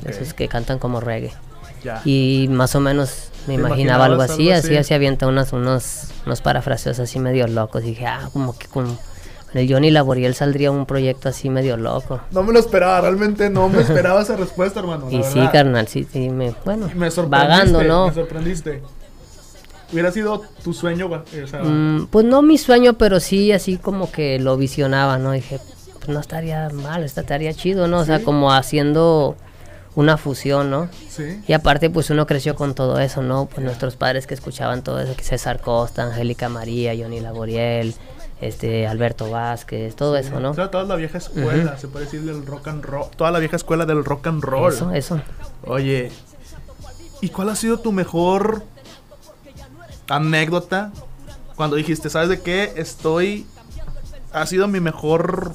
esos 0.09 0.33
que 0.33 0.47
cantan 0.47 0.79
como 0.79 0.99
reggae. 0.99 1.33
Y 2.05 2.47
más 2.49 2.75
o 2.75 2.79
menos 2.79 3.29
me 3.47 3.55
¿Te 3.55 3.59
imaginaba 3.61 4.05
algo 4.05 4.21
así, 4.21 4.49
algo 4.49 4.53
así, 4.59 4.67
así? 4.69 4.77
así 4.77 4.93
avienta 4.93 5.27
unos, 5.27 5.53
unos, 5.53 6.05
unos 6.25 6.41
parafraseos 6.41 6.99
así 6.99 7.19
medio 7.19 7.47
locos. 7.47 7.83
Y 7.83 7.87
dije, 7.87 8.05
ah, 8.07 8.29
como 8.33 8.57
que 8.57 8.67
con, 8.67 8.97
el 9.53 9.71
Johnny 9.71 9.91
Laboriel 9.91 10.33
saldría 10.33 10.71
un 10.71 10.85
proyecto 10.85 11.29
así 11.29 11.49
medio 11.49 11.77
loco. 11.77 12.19
No 12.31 12.41
me 12.43 12.53
lo 12.53 12.59
esperaba, 12.59 13.01
realmente 13.01 13.49
no 13.49 13.69
me 13.69 13.81
esperaba 13.81 14.21
esa 14.21 14.35
respuesta, 14.35 14.79
hermano. 14.79 15.11
Y 15.11 15.23
sí, 15.23 15.39
carnal, 15.51 15.87
sí, 15.87 16.07
sí, 16.11 16.29
me, 16.29 16.55
bueno, 16.65 16.89
Me 16.95 17.09
vagando, 17.27 17.83
¿no? 17.83 18.07
Me 18.07 18.13
sorprendiste. 18.13 18.81
Hubiera 19.91 20.11
sido 20.11 20.41
tu 20.63 20.73
sueño, 20.73 21.07
gua- 21.07 21.23
o 21.43 21.47
sea, 21.47 21.61
Mm, 21.63 22.07
pues 22.07 22.25
no 22.25 22.41
mi 22.41 22.57
sueño, 22.57 22.93
pero 22.95 23.19
sí 23.19 23.51
así 23.51 23.77
como 23.77 24.11
que 24.11 24.39
lo 24.39 24.57
visionaba, 24.57 25.19
¿no? 25.19 25.33
Dije, 25.33 25.59
pues 25.99 26.09
no 26.09 26.19
estaría 26.19 26.69
mal, 26.69 27.03
estaría 27.03 27.53
chido, 27.53 27.87
¿no? 27.87 27.99
O 27.99 28.05
sea, 28.05 28.17
Sí. 28.17 28.23
como 28.23 28.51
haciendo 28.51 29.35
una 29.95 30.17
fusión, 30.17 30.69
¿no? 30.69 30.89
sí. 31.09 31.41
Y 31.47 31.53
aparte, 31.53 31.89
pues 31.89 32.09
uno 32.09 32.25
creció 32.25 32.55
con 32.55 32.73
todo 32.73 32.99
eso, 32.99 33.21
¿no? 33.21 33.45
Pues 33.45 33.63
nuestros 33.63 33.95
padres 33.95 34.27
que 34.27 34.33
escuchaban 34.33 34.83
todo 34.83 34.99
eso, 34.99 35.15
que 35.15 35.23
César 35.23 35.61
Costa, 35.61 36.03
Angélica 36.03 36.49
María, 36.49 36.93
Johnny 36.97 37.19
Laboriel, 37.19 37.95
este, 38.41 38.87
Alberto 38.87 39.29
Vázquez, 39.29 39.95
todo 39.95 40.17
eso, 40.17 40.39
¿no? 40.39 40.51
O 40.51 40.53
sea, 40.53 40.69
toda 40.71 40.83
la 40.83 40.95
vieja 40.95 41.17
escuela, 41.17 41.77
se 41.77 41.87
puede 41.87 42.05
decir 42.05 42.23
del 42.23 42.45
rock 42.45 42.67
and 42.67 42.83
roll. 42.83 43.09
Toda 43.15 43.31
la 43.31 43.39
vieja 43.39 43.55
escuela 43.55 43.85
del 43.85 44.03
rock 44.03 44.27
and 44.27 44.43
roll. 44.43 44.73
Eso, 44.73 44.91
eso. 44.91 45.21
Oye, 45.65 46.11
¿y 47.21 47.29
cuál 47.29 47.49
ha 47.49 47.55
sido 47.55 47.79
tu 47.79 47.91
mejor 47.91 48.63
anécdota 50.09 50.91
cuando 51.55 51.75
dijiste, 51.75 52.09
¿sabes 52.09 52.29
de 52.29 52.41
qué? 52.41 52.73
Estoy. 52.75 53.45
Ha 54.31 54.45
sido 54.47 54.67
mi 54.67 54.79
mejor 54.79 55.53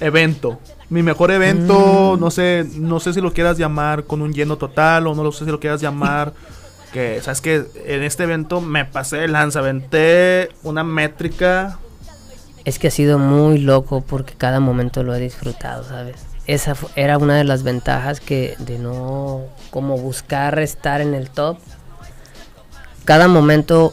evento. 0.00 0.58
Mi 0.90 1.02
mejor 1.02 1.30
evento, 1.30 2.14
Mm. 2.16 2.20
no 2.20 2.30
sé, 2.30 2.66
no 2.76 2.98
sé 3.00 3.12
si 3.12 3.20
lo 3.20 3.32
quieras 3.32 3.58
llamar 3.58 4.04
con 4.04 4.22
un 4.22 4.32
lleno 4.32 4.56
total 4.56 5.06
o 5.06 5.14
no 5.14 5.22
lo 5.22 5.32
sé 5.32 5.44
si 5.44 5.50
lo 5.50 5.60
quieras 5.60 5.80
llamar 5.80 6.32
que, 6.92 7.20
sabes 7.22 7.40
que 7.42 7.66
en 7.84 8.02
este 8.02 8.22
evento 8.24 8.60
me 8.60 8.84
pasé 8.84 9.18
de 9.18 9.28
lanza, 9.28 9.58
aventé 9.58 10.48
una 10.62 10.84
métrica. 10.84 11.78
Es 12.64 12.78
que 12.78 12.88
ha 12.88 12.90
sido 12.90 13.18
muy 13.18 13.58
loco 13.58 14.00
porque 14.00 14.34
cada 14.34 14.60
momento 14.60 15.02
lo 15.02 15.14
he 15.14 15.20
disfrutado, 15.20 15.84
¿sabes? 15.84 16.16
Esa 16.46 16.74
era 16.96 17.18
una 17.18 17.36
de 17.36 17.44
las 17.44 17.62
ventajas 17.62 18.20
que 18.20 18.56
de 18.58 18.78
no 18.78 19.42
como 19.70 19.98
buscar 19.98 20.58
estar 20.58 21.02
en 21.02 21.12
el 21.14 21.28
top. 21.28 21.58
Cada 23.04 23.28
momento, 23.28 23.92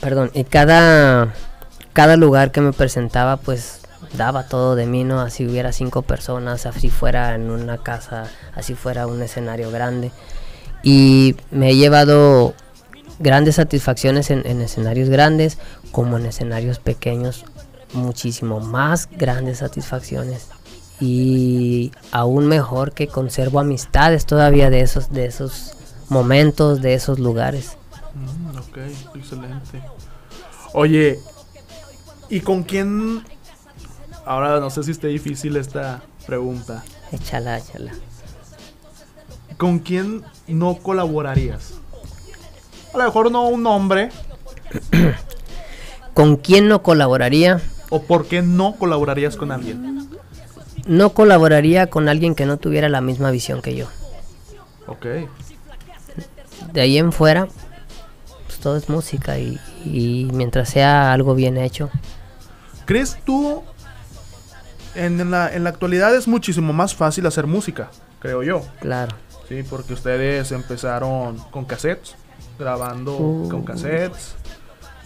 perdón, 0.00 0.30
y 0.34 0.44
cada 0.44 1.34
cada 1.92 2.16
lugar 2.16 2.50
que 2.50 2.60
me 2.60 2.72
presentaba 2.72 3.36
pues 3.36 3.80
daba 4.16 4.46
todo 4.46 4.76
de 4.76 4.86
mí, 4.86 5.04
¿no? 5.04 5.20
Así 5.20 5.46
hubiera 5.46 5.72
cinco 5.72 6.02
personas, 6.02 6.66
así 6.66 6.90
fuera 6.90 7.34
en 7.34 7.50
una 7.50 7.78
casa, 7.78 8.24
así 8.54 8.74
fuera 8.74 9.06
un 9.06 9.22
escenario 9.22 9.70
grande. 9.70 10.12
Y 10.82 11.36
me 11.50 11.70
he 11.70 11.76
llevado 11.76 12.54
grandes 13.18 13.56
satisfacciones 13.56 14.30
en, 14.30 14.46
en 14.46 14.60
escenarios 14.60 15.08
grandes 15.08 15.58
como 15.92 16.18
en 16.18 16.26
escenarios 16.26 16.78
pequeños, 16.78 17.44
muchísimo 17.92 18.60
más 18.60 19.08
grandes 19.10 19.58
satisfacciones. 19.58 20.48
Y 21.00 21.92
aún 22.12 22.46
mejor 22.46 22.92
que 22.92 23.08
conservo 23.08 23.60
amistades 23.60 24.26
todavía 24.26 24.70
de 24.70 24.80
esos, 24.80 25.12
de 25.12 25.26
esos 25.26 25.74
momentos, 26.08 26.80
de 26.82 26.94
esos 26.94 27.18
lugares. 27.18 27.76
Mm, 28.14 28.56
ok, 28.58 28.78
excelente. 29.16 29.82
Oye, 30.72 31.20
¿y 32.28 32.40
con 32.40 32.62
quién? 32.62 33.22
Ahora 34.26 34.58
no 34.60 34.70
sé 34.70 34.82
si 34.82 34.90
esté 34.90 35.08
difícil 35.08 35.56
esta 35.56 36.02
pregunta. 36.26 36.82
Échala, 37.12 37.58
échala. 37.58 37.92
¿Con 39.58 39.78
quién 39.78 40.22
no 40.48 40.76
colaborarías? 40.76 41.74
A 42.92 42.98
lo 42.98 43.04
mejor 43.04 43.30
no 43.30 43.48
un 43.48 43.66
hombre. 43.66 44.10
¿Con 46.14 46.36
quién 46.36 46.68
no 46.68 46.82
colaboraría? 46.82 47.60
¿O 47.90 48.02
por 48.02 48.26
qué 48.26 48.40
no 48.40 48.76
colaborarías 48.76 49.36
con 49.36 49.52
alguien? 49.52 50.08
No 50.86 51.10
colaboraría 51.10 51.88
con 51.88 52.08
alguien 52.08 52.34
que 52.34 52.46
no 52.46 52.56
tuviera 52.56 52.88
la 52.88 53.00
misma 53.00 53.30
visión 53.30 53.62
que 53.62 53.74
yo. 53.74 53.86
Ok. 54.86 55.06
De 56.72 56.80
ahí 56.80 56.98
en 56.98 57.12
fuera, 57.12 57.48
pues 58.46 58.58
todo 58.58 58.76
es 58.76 58.88
música 58.88 59.38
y, 59.38 59.60
y 59.84 60.28
mientras 60.32 60.70
sea 60.70 61.12
algo 61.12 61.34
bien 61.34 61.56
hecho, 61.56 61.90
¿Crees 62.84 63.16
tú? 63.24 63.62
En 64.94 65.30
la, 65.30 65.52
en 65.54 65.64
la 65.64 65.70
actualidad 65.70 66.14
es 66.14 66.28
muchísimo 66.28 66.72
más 66.72 66.94
fácil 66.94 67.26
hacer 67.26 67.46
música, 67.46 67.90
creo 68.20 68.42
yo. 68.42 68.62
claro. 68.80 69.16
Sí, 69.48 69.62
porque 69.68 69.92
ustedes 69.92 70.50
empezaron 70.52 71.36
con 71.50 71.66
cassettes, 71.66 72.14
grabando 72.58 73.14
Uh. 73.18 73.48
con 73.50 73.62
cassettes, 73.62 74.34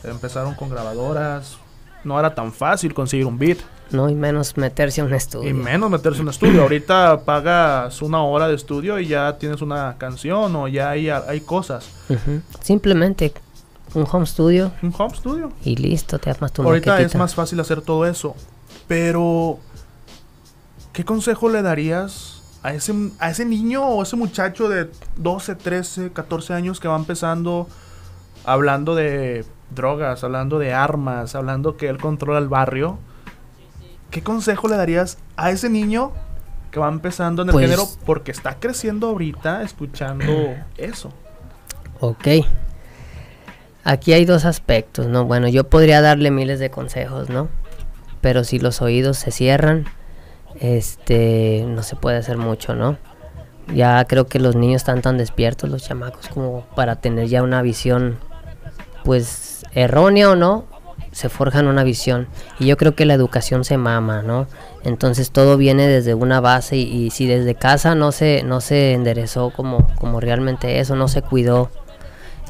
empezaron 0.04 0.54
con 0.54 0.70
grabadoras. 0.70 1.56
No 2.04 2.18
era 2.20 2.32
tan 2.34 2.52
fácil 2.52 2.94
conseguir 2.94 3.26
un 3.26 3.36
beat 3.36 3.58
No, 3.90 4.08
y 4.08 4.14
menos 4.14 4.56
meterse 4.56 5.00
a 5.00 5.04
un 5.04 5.12
estudio. 5.12 5.50
y 5.50 5.52
menos 5.52 5.90
meterse 5.90 6.18
en 6.20 6.26
un 6.26 6.30
estudio. 6.30 6.62
Ahorita 6.62 7.22
pagas 7.24 8.00
una 8.00 8.22
hora 8.22 8.46
de 8.46 8.54
estudio 8.54 9.00
y 9.00 9.08
ya 9.08 9.36
tienes 9.38 9.60
una 9.60 9.96
canción 9.98 10.54
o 10.54 10.68
ya 10.68 10.90
hay, 10.90 11.10
hay 11.10 11.40
cosas. 11.40 11.88
Simplemente 12.62 13.32
un 13.94 14.06
home 14.10 14.26
studio 14.26 14.70
Un 14.82 14.94
home 14.96 15.16
studio. 15.16 15.52
y 15.64 15.74
listo, 15.76 16.18
te 16.20 16.30
armas 16.30 16.52
tu 16.52 16.62
Ahorita 16.62 17.00
es 17.00 17.14
más 17.16 17.34
fácil 17.34 17.58
hacer 17.58 17.80
todo 17.80 18.06
eso. 18.06 18.36
Pero, 18.86 19.58
¿qué 20.98 21.04
consejo 21.04 21.48
le 21.48 21.62
darías 21.62 22.42
a 22.64 22.74
ese, 22.74 22.92
a 23.20 23.30
ese 23.30 23.44
niño 23.44 23.86
o 23.86 24.02
ese 24.02 24.16
muchacho 24.16 24.68
de 24.68 24.90
12, 25.14 25.54
13, 25.54 26.10
14 26.12 26.54
años 26.54 26.80
que 26.80 26.88
va 26.88 26.96
empezando 26.96 27.68
hablando 28.44 28.96
de 28.96 29.44
drogas, 29.70 30.24
hablando 30.24 30.58
de 30.58 30.72
armas, 30.74 31.36
hablando 31.36 31.76
que 31.76 31.88
él 31.88 31.98
controla 31.98 32.40
el 32.40 32.48
barrio? 32.48 32.98
¿Qué 34.10 34.24
consejo 34.24 34.66
le 34.66 34.74
darías 34.76 35.18
a 35.36 35.52
ese 35.52 35.70
niño 35.70 36.10
que 36.72 36.80
va 36.80 36.88
empezando 36.88 37.42
en 37.42 37.50
el 37.50 37.52
Pues- 37.52 37.66
género 37.66 37.86
porque 38.04 38.32
está 38.32 38.56
creciendo 38.58 39.10
ahorita 39.10 39.62
escuchando 39.62 40.24
eso? 40.76 41.12
Ok. 42.00 42.26
Aquí 43.84 44.14
hay 44.14 44.24
dos 44.24 44.44
aspectos, 44.44 45.06
¿no? 45.06 45.26
Bueno, 45.26 45.46
yo 45.46 45.62
podría 45.62 46.00
darle 46.00 46.32
miles 46.32 46.58
de 46.58 46.70
consejos, 46.70 47.30
¿no? 47.30 47.46
Pero 48.20 48.42
si 48.42 48.58
los 48.58 48.82
oídos 48.82 49.16
se 49.16 49.30
cierran, 49.30 49.84
este, 50.60 51.64
no 51.66 51.82
se 51.82 51.96
puede 51.96 52.18
hacer 52.18 52.36
mucho, 52.36 52.74
¿no? 52.74 52.96
Ya 53.74 54.04
creo 54.06 54.26
que 54.26 54.38
los 54.38 54.56
niños 54.56 54.82
están 54.82 55.02
tan 55.02 55.18
despiertos, 55.18 55.68
los 55.70 55.84
chamacos, 55.84 56.28
como 56.28 56.62
para 56.74 56.96
tener 56.96 57.28
ya 57.28 57.42
una 57.42 57.62
visión 57.62 58.18
pues 59.04 59.64
errónea 59.72 60.30
o 60.30 60.36
no, 60.36 60.64
se 61.12 61.28
forjan 61.28 61.66
una 61.66 61.84
visión. 61.84 62.28
Y 62.58 62.66
yo 62.66 62.76
creo 62.76 62.94
que 62.94 63.04
la 63.04 63.14
educación 63.14 63.64
se 63.64 63.76
mama, 63.76 64.22
¿no? 64.22 64.46
Entonces 64.84 65.30
todo 65.30 65.56
viene 65.56 65.86
desde 65.86 66.14
una 66.14 66.40
base 66.40 66.76
y, 66.76 67.10
si 67.10 67.26
desde 67.26 67.54
casa 67.54 67.94
no 67.94 68.12
se, 68.12 68.42
no 68.44 68.60
se 68.60 68.92
enderezó 68.92 69.50
como, 69.50 69.88
como 69.96 70.20
realmente 70.20 70.80
eso, 70.80 70.96
no 70.96 71.08
se 71.08 71.22
cuidó 71.22 71.70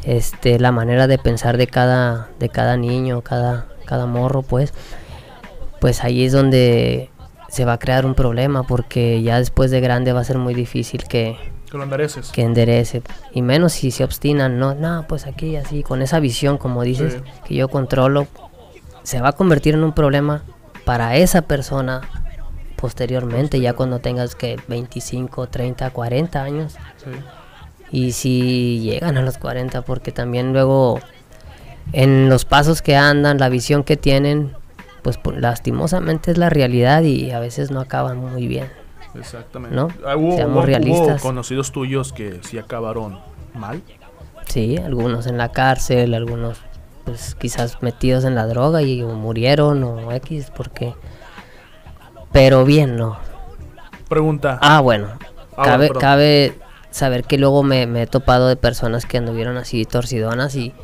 este, 0.04 0.58
la 0.58 0.72
manera 0.72 1.06
de 1.06 1.18
pensar 1.18 1.56
de 1.56 1.66
cada, 1.66 2.28
de 2.38 2.48
cada 2.48 2.76
niño, 2.76 3.22
cada, 3.22 3.66
cada 3.84 4.06
morro, 4.06 4.42
pues, 4.42 4.72
pues 5.80 6.04
ahí 6.04 6.24
es 6.24 6.32
donde 6.32 7.10
se 7.48 7.64
va 7.64 7.74
a 7.74 7.78
crear 7.78 8.06
un 8.06 8.14
problema 8.14 8.62
porque 8.62 9.22
ya 9.22 9.38
después 9.38 9.70
de 9.70 9.80
grande 9.80 10.12
va 10.12 10.20
a 10.20 10.24
ser 10.24 10.38
muy 10.38 10.54
difícil 10.54 11.04
que, 11.04 11.36
que 11.70 11.76
lo 11.76 11.84
endereces. 11.84 12.30
Que 12.30 12.42
enderece. 12.42 13.02
Y 13.32 13.42
menos 13.42 13.72
si 13.72 13.90
se 13.90 14.04
obstinan, 14.04 14.58
no, 14.58 14.74
no, 14.74 15.06
pues 15.08 15.26
aquí 15.26 15.56
así, 15.56 15.82
con 15.82 16.02
esa 16.02 16.20
visión, 16.20 16.58
como 16.58 16.82
dices, 16.82 17.18
que 17.46 17.54
yo 17.54 17.68
controlo, 17.68 18.26
se 19.02 19.20
va 19.20 19.30
a 19.30 19.32
convertir 19.32 19.74
en 19.74 19.84
un 19.84 19.92
problema 19.92 20.42
para 20.84 21.16
esa 21.16 21.42
persona 21.42 22.02
posteriormente, 22.76 23.60
ya 23.60 23.72
cuando 23.74 23.98
tengas 23.98 24.34
que 24.34 24.56
25, 24.68 25.48
30, 25.48 25.90
40 25.90 26.42
años. 26.42 26.76
Y 27.90 28.12
si 28.12 28.80
llegan 28.80 29.16
a 29.16 29.22
los 29.22 29.38
40, 29.38 29.82
porque 29.82 30.12
también 30.12 30.52
luego 30.52 31.00
en 31.92 32.28
los 32.28 32.44
pasos 32.44 32.82
que 32.82 32.96
andan, 32.96 33.38
la 33.38 33.48
visión 33.48 33.82
que 33.82 33.96
tienen, 33.96 34.52
pues 35.16 35.40
lastimosamente 35.40 36.32
es 36.32 36.38
la 36.38 36.50
realidad 36.50 37.02
y 37.02 37.30
a 37.30 37.40
veces 37.40 37.70
no 37.70 37.80
acaban 37.80 38.18
muy 38.18 38.46
bien. 38.46 38.70
Exactamente. 39.14 39.74
¿No? 39.74 39.88
Ah, 40.06 40.16
¿Hubo, 40.16 40.62
realistas. 40.62 41.22
conocidos 41.22 41.72
tuyos 41.72 42.12
que 42.12 42.40
sí 42.42 42.58
acabaron 42.58 43.18
mal? 43.54 43.80
Sí, 44.46 44.76
algunos 44.76 45.26
en 45.26 45.38
la 45.38 45.50
cárcel, 45.50 46.14
algunos 46.14 46.60
pues 47.04 47.34
quizás 47.34 47.82
metidos 47.82 48.24
en 48.24 48.34
la 48.34 48.46
droga 48.46 48.82
y 48.82 49.02
murieron 49.02 49.82
o 49.82 50.12
X 50.12 50.52
porque 50.54 50.94
pero 52.32 52.66
bien 52.66 52.96
no 52.96 53.16
pregunta 54.10 54.58
ah 54.60 54.80
bueno 54.80 55.08
ah, 55.56 55.64
cabe, 55.64 55.88
cabe 55.88 56.58
saber 56.90 57.24
que 57.24 57.38
luego 57.38 57.62
me, 57.62 57.84
he 58.02 58.06
topado 58.06 58.48
de 58.48 58.56
personas 58.56 59.06
que 59.06 59.16
anduvieron 59.16 59.56
así 59.56 59.86
torcidonas 59.86 60.54
y 60.56 60.74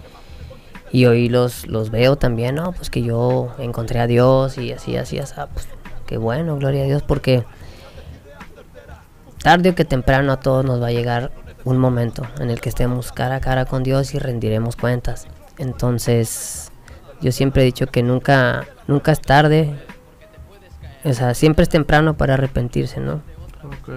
y 0.94 1.06
hoy 1.06 1.28
los 1.28 1.66
los 1.66 1.90
veo 1.90 2.16
también 2.16 2.54
no 2.54 2.72
pues 2.72 2.88
que 2.88 3.02
yo 3.02 3.54
encontré 3.58 4.00
a 4.00 4.06
Dios 4.06 4.58
y 4.58 4.72
así 4.72 4.96
así 4.96 5.18
así 5.18 5.34
pues 5.52 5.68
qué 6.06 6.16
bueno 6.16 6.56
gloria 6.56 6.82
a 6.82 6.86
Dios 6.86 7.02
porque 7.02 7.44
tarde 9.42 9.70
o 9.70 9.74
que 9.74 9.84
temprano 9.84 10.32
a 10.32 10.40
todos 10.40 10.64
nos 10.64 10.80
va 10.80 10.86
a 10.86 10.92
llegar 10.92 11.32
un 11.64 11.78
momento 11.78 12.22
en 12.40 12.50
el 12.50 12.60
que 12.60 12.68
estemos 12.68 13.12
cara 13.12 13.36
a 13.36 13.40
cara 13.40 13.64
con 13.64 13.82
Dios 13.82 14.14
y 14.14 14.18
rendiremos 14.18 14.76
cuentas 14.76 15.26
entonces, 15.58 16.72
yo 17.20 17.32
siempre 17.32 17.62
he 17.62 17.64
dicho 17.64 17.86
que 17.86 18.02
nunca, 18.02 18.66
nunca 18.86 19.12
es 19.12 19.20
tarde. 19.20 19.74
O 21.04 21.12
sea, 21.12 21.34
siempre 21.34 21.62
es 21.62 21.68
temprano 21.68 22.16
para 22.16 22.34
arrepentirse, 22.34 23.00
¿no? 23.00 23.20
Ok. 23.62 23.90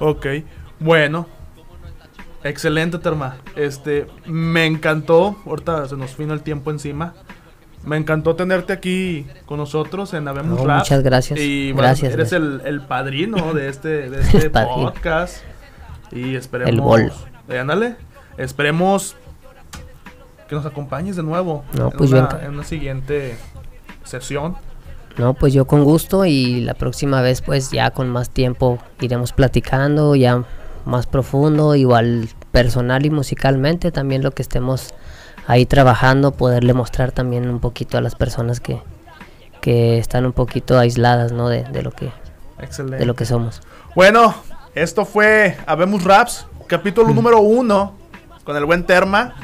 Ok. 0.00 0.26
Bueno. 0.80 1.26
Excelente, 2.44 2.98
Terma. 2.98 3.36
Este, 3.56 4.06
me 4.26 4.66
encantó. 4.66 5.36
Ahorita 5.46 5.88
se 5.88 5.96
nos 5.96 6.16
vino 6.16 6.34
el 6.34 6.42
tiempo 6.42 6.70
encima. 6.70 7.14
Me 7.84 7.96
encantó 7.96 8.36
tenerte 8.36 8.72
aquí 8.72 9.26
con 9.46 9.58
nosotros 9.58 10.12
en 10.14 10.28
Habemos 10.28 10.60
Muchas 10.60 11.02
gracias. 11.02 11.38
Y 11.38 11.72
gracias, 11.72 12.12
eres 12.12 12.32
El, 12.32 12.60
el, 12.64 12.80
padrino 12.82 13.54
de 13.54 13.68
este, 13.68 13.88
de 14.10 14.20
este 14.20 14.50
podcast. 14.50 15.42
Y 16.12 16.34
esperemos. 16.34 16.72
El 16.72 16.80
bol. 16.80 17.12
Eh, 17.48 17.58
ándale. 17.58 17.96
Esperemos 18.36 19.16
que 20.48 20.54
nos 20.54 20.64
acompañes 20.64 21.16
de 21.16 21.22
nuevo 21.22 21.64
no, 21.76 21.90
pues 21.90 22.10
en, 22.12 22.26
una, 22.48 22.64
siguiente 22.64 23.36
sesión. 24.04 24.56
No, 25.18 25.34
pues 25.34 25.52
yo 25.52 25.66
con 25.66 25.84
gusto 25.84 26.24
y 26.24 26.60
la 26.60 26.74
próxima 26.74 27.20
vez 27.20 27.42
pues 27.42 27.70
ya 27.70 27.90
con 27.90 28.08
más 28.08 28.30
tiempo 28.30 28.78
iremos 29.00 29.32
platicando, 29.32 30.14
ya 30.14 30.44
más 30.88 31.06
profundo, 31.06 31.74
igual 31.74 32.28
personal 32.50 33.06
y 33.06 33.10
musicalmente 33.10 33.92
también 33.92 34.22
lo 34.22 34.32
que 34.32 34.42
estemos 34.42 34.94
ahí 35.46 35.66
trabajando, 35.66 36.32
poderle 36.32 36.74
mostrar 36.74 37.12
también 37.12 37.48
un 37.48 37.60
poquito 37.60 37.98
a 37.98 38.00
las 38.00 38.14
personas 38.14 38.60
que, 38.60 38.82
que 39.60 39.98
están 39.98 40.26
un 40.26 40.32
poquito 40.32 40.78
aisladas, 40.78 41.32
¿no? 41.32 41.48
De, 41.48 41.64
de 41.64 41.82
lo 41.82 41.92
que 41.92 42.10
de 42.98 43.06
lo 43.06 43.14
que 43.14 43.24
somos. 43.24 43.62
Bueno, 43.94 44.34
esto 44.74 45.04
fue 45.04 45.56
Habemos 45.66 46.02
Raps, 46.02 46.46
capítulo 46.66 47.12
número 47.14 47.40
uno, 47.40 47.94
con 48.44 48.56
el 48.56 48.64
buen 48.64 48.84
Terma. 48.84 49.34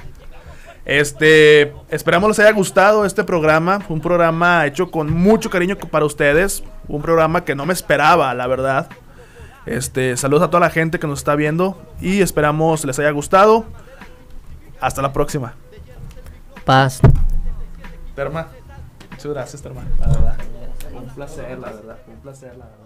Este, 0.84 1.72
esperamos 1.90 2.28
les 2.28 2.38
haya 2.40 2.52
gustado 2.52 3.04
este 3.04 3.24
programa. 3.24 3.80
Fue 3.80 3.94
un 3.94 4.02
programa 4.02 4.66
hecho 4.66 4.90
con 4.90 5.12
mucho 5.12 5.48
cariño 5.48 5.76
para 5.76 6.04
ustedes. 6.04 6.64
Un 6.88 7.00
programa 7.00 7.44
que 7.44 7.54
no 7.54 7.64
me 7.64 7.72
esperaba, 7.72 8.34
la 8.34 8.46
verdad. 8.46 8.88
Este, 9.66 10.16
saludos 10.16 10.44
a 10.44 10.50
toda 10.50 10.60
la 10.60 10.70
gente 10.70 10.98
que 10.98 11.06
nos 11.06 11.20
está 11.20 11.34
viendo 11.34 11.80
y 12.00 12.20
esperamos 12.20 12.84
les 12.84 12.98
haya 12.98 13.10
gustado. 13.10 13.64
Hasta 14.80 15.00
la 15.00 15.12
próxima. 15.12 15.54
Paz. 16.64 17.00
Terma, 18.14 18.48
muchas 19.10 19.32
gracias, 19.32 19.62
Terma. 19.62 19.82
La 19.98 20.06
verdad. 20.06 20.36
Un 20.94 21.06
placer, 21.14 21.58
la 21.58 21.70
verdad. 21.70 21.98
Un 22.06 22.16
placer, 22.20 22.56
la 22.56 22.66
verdad. 22.66 22.83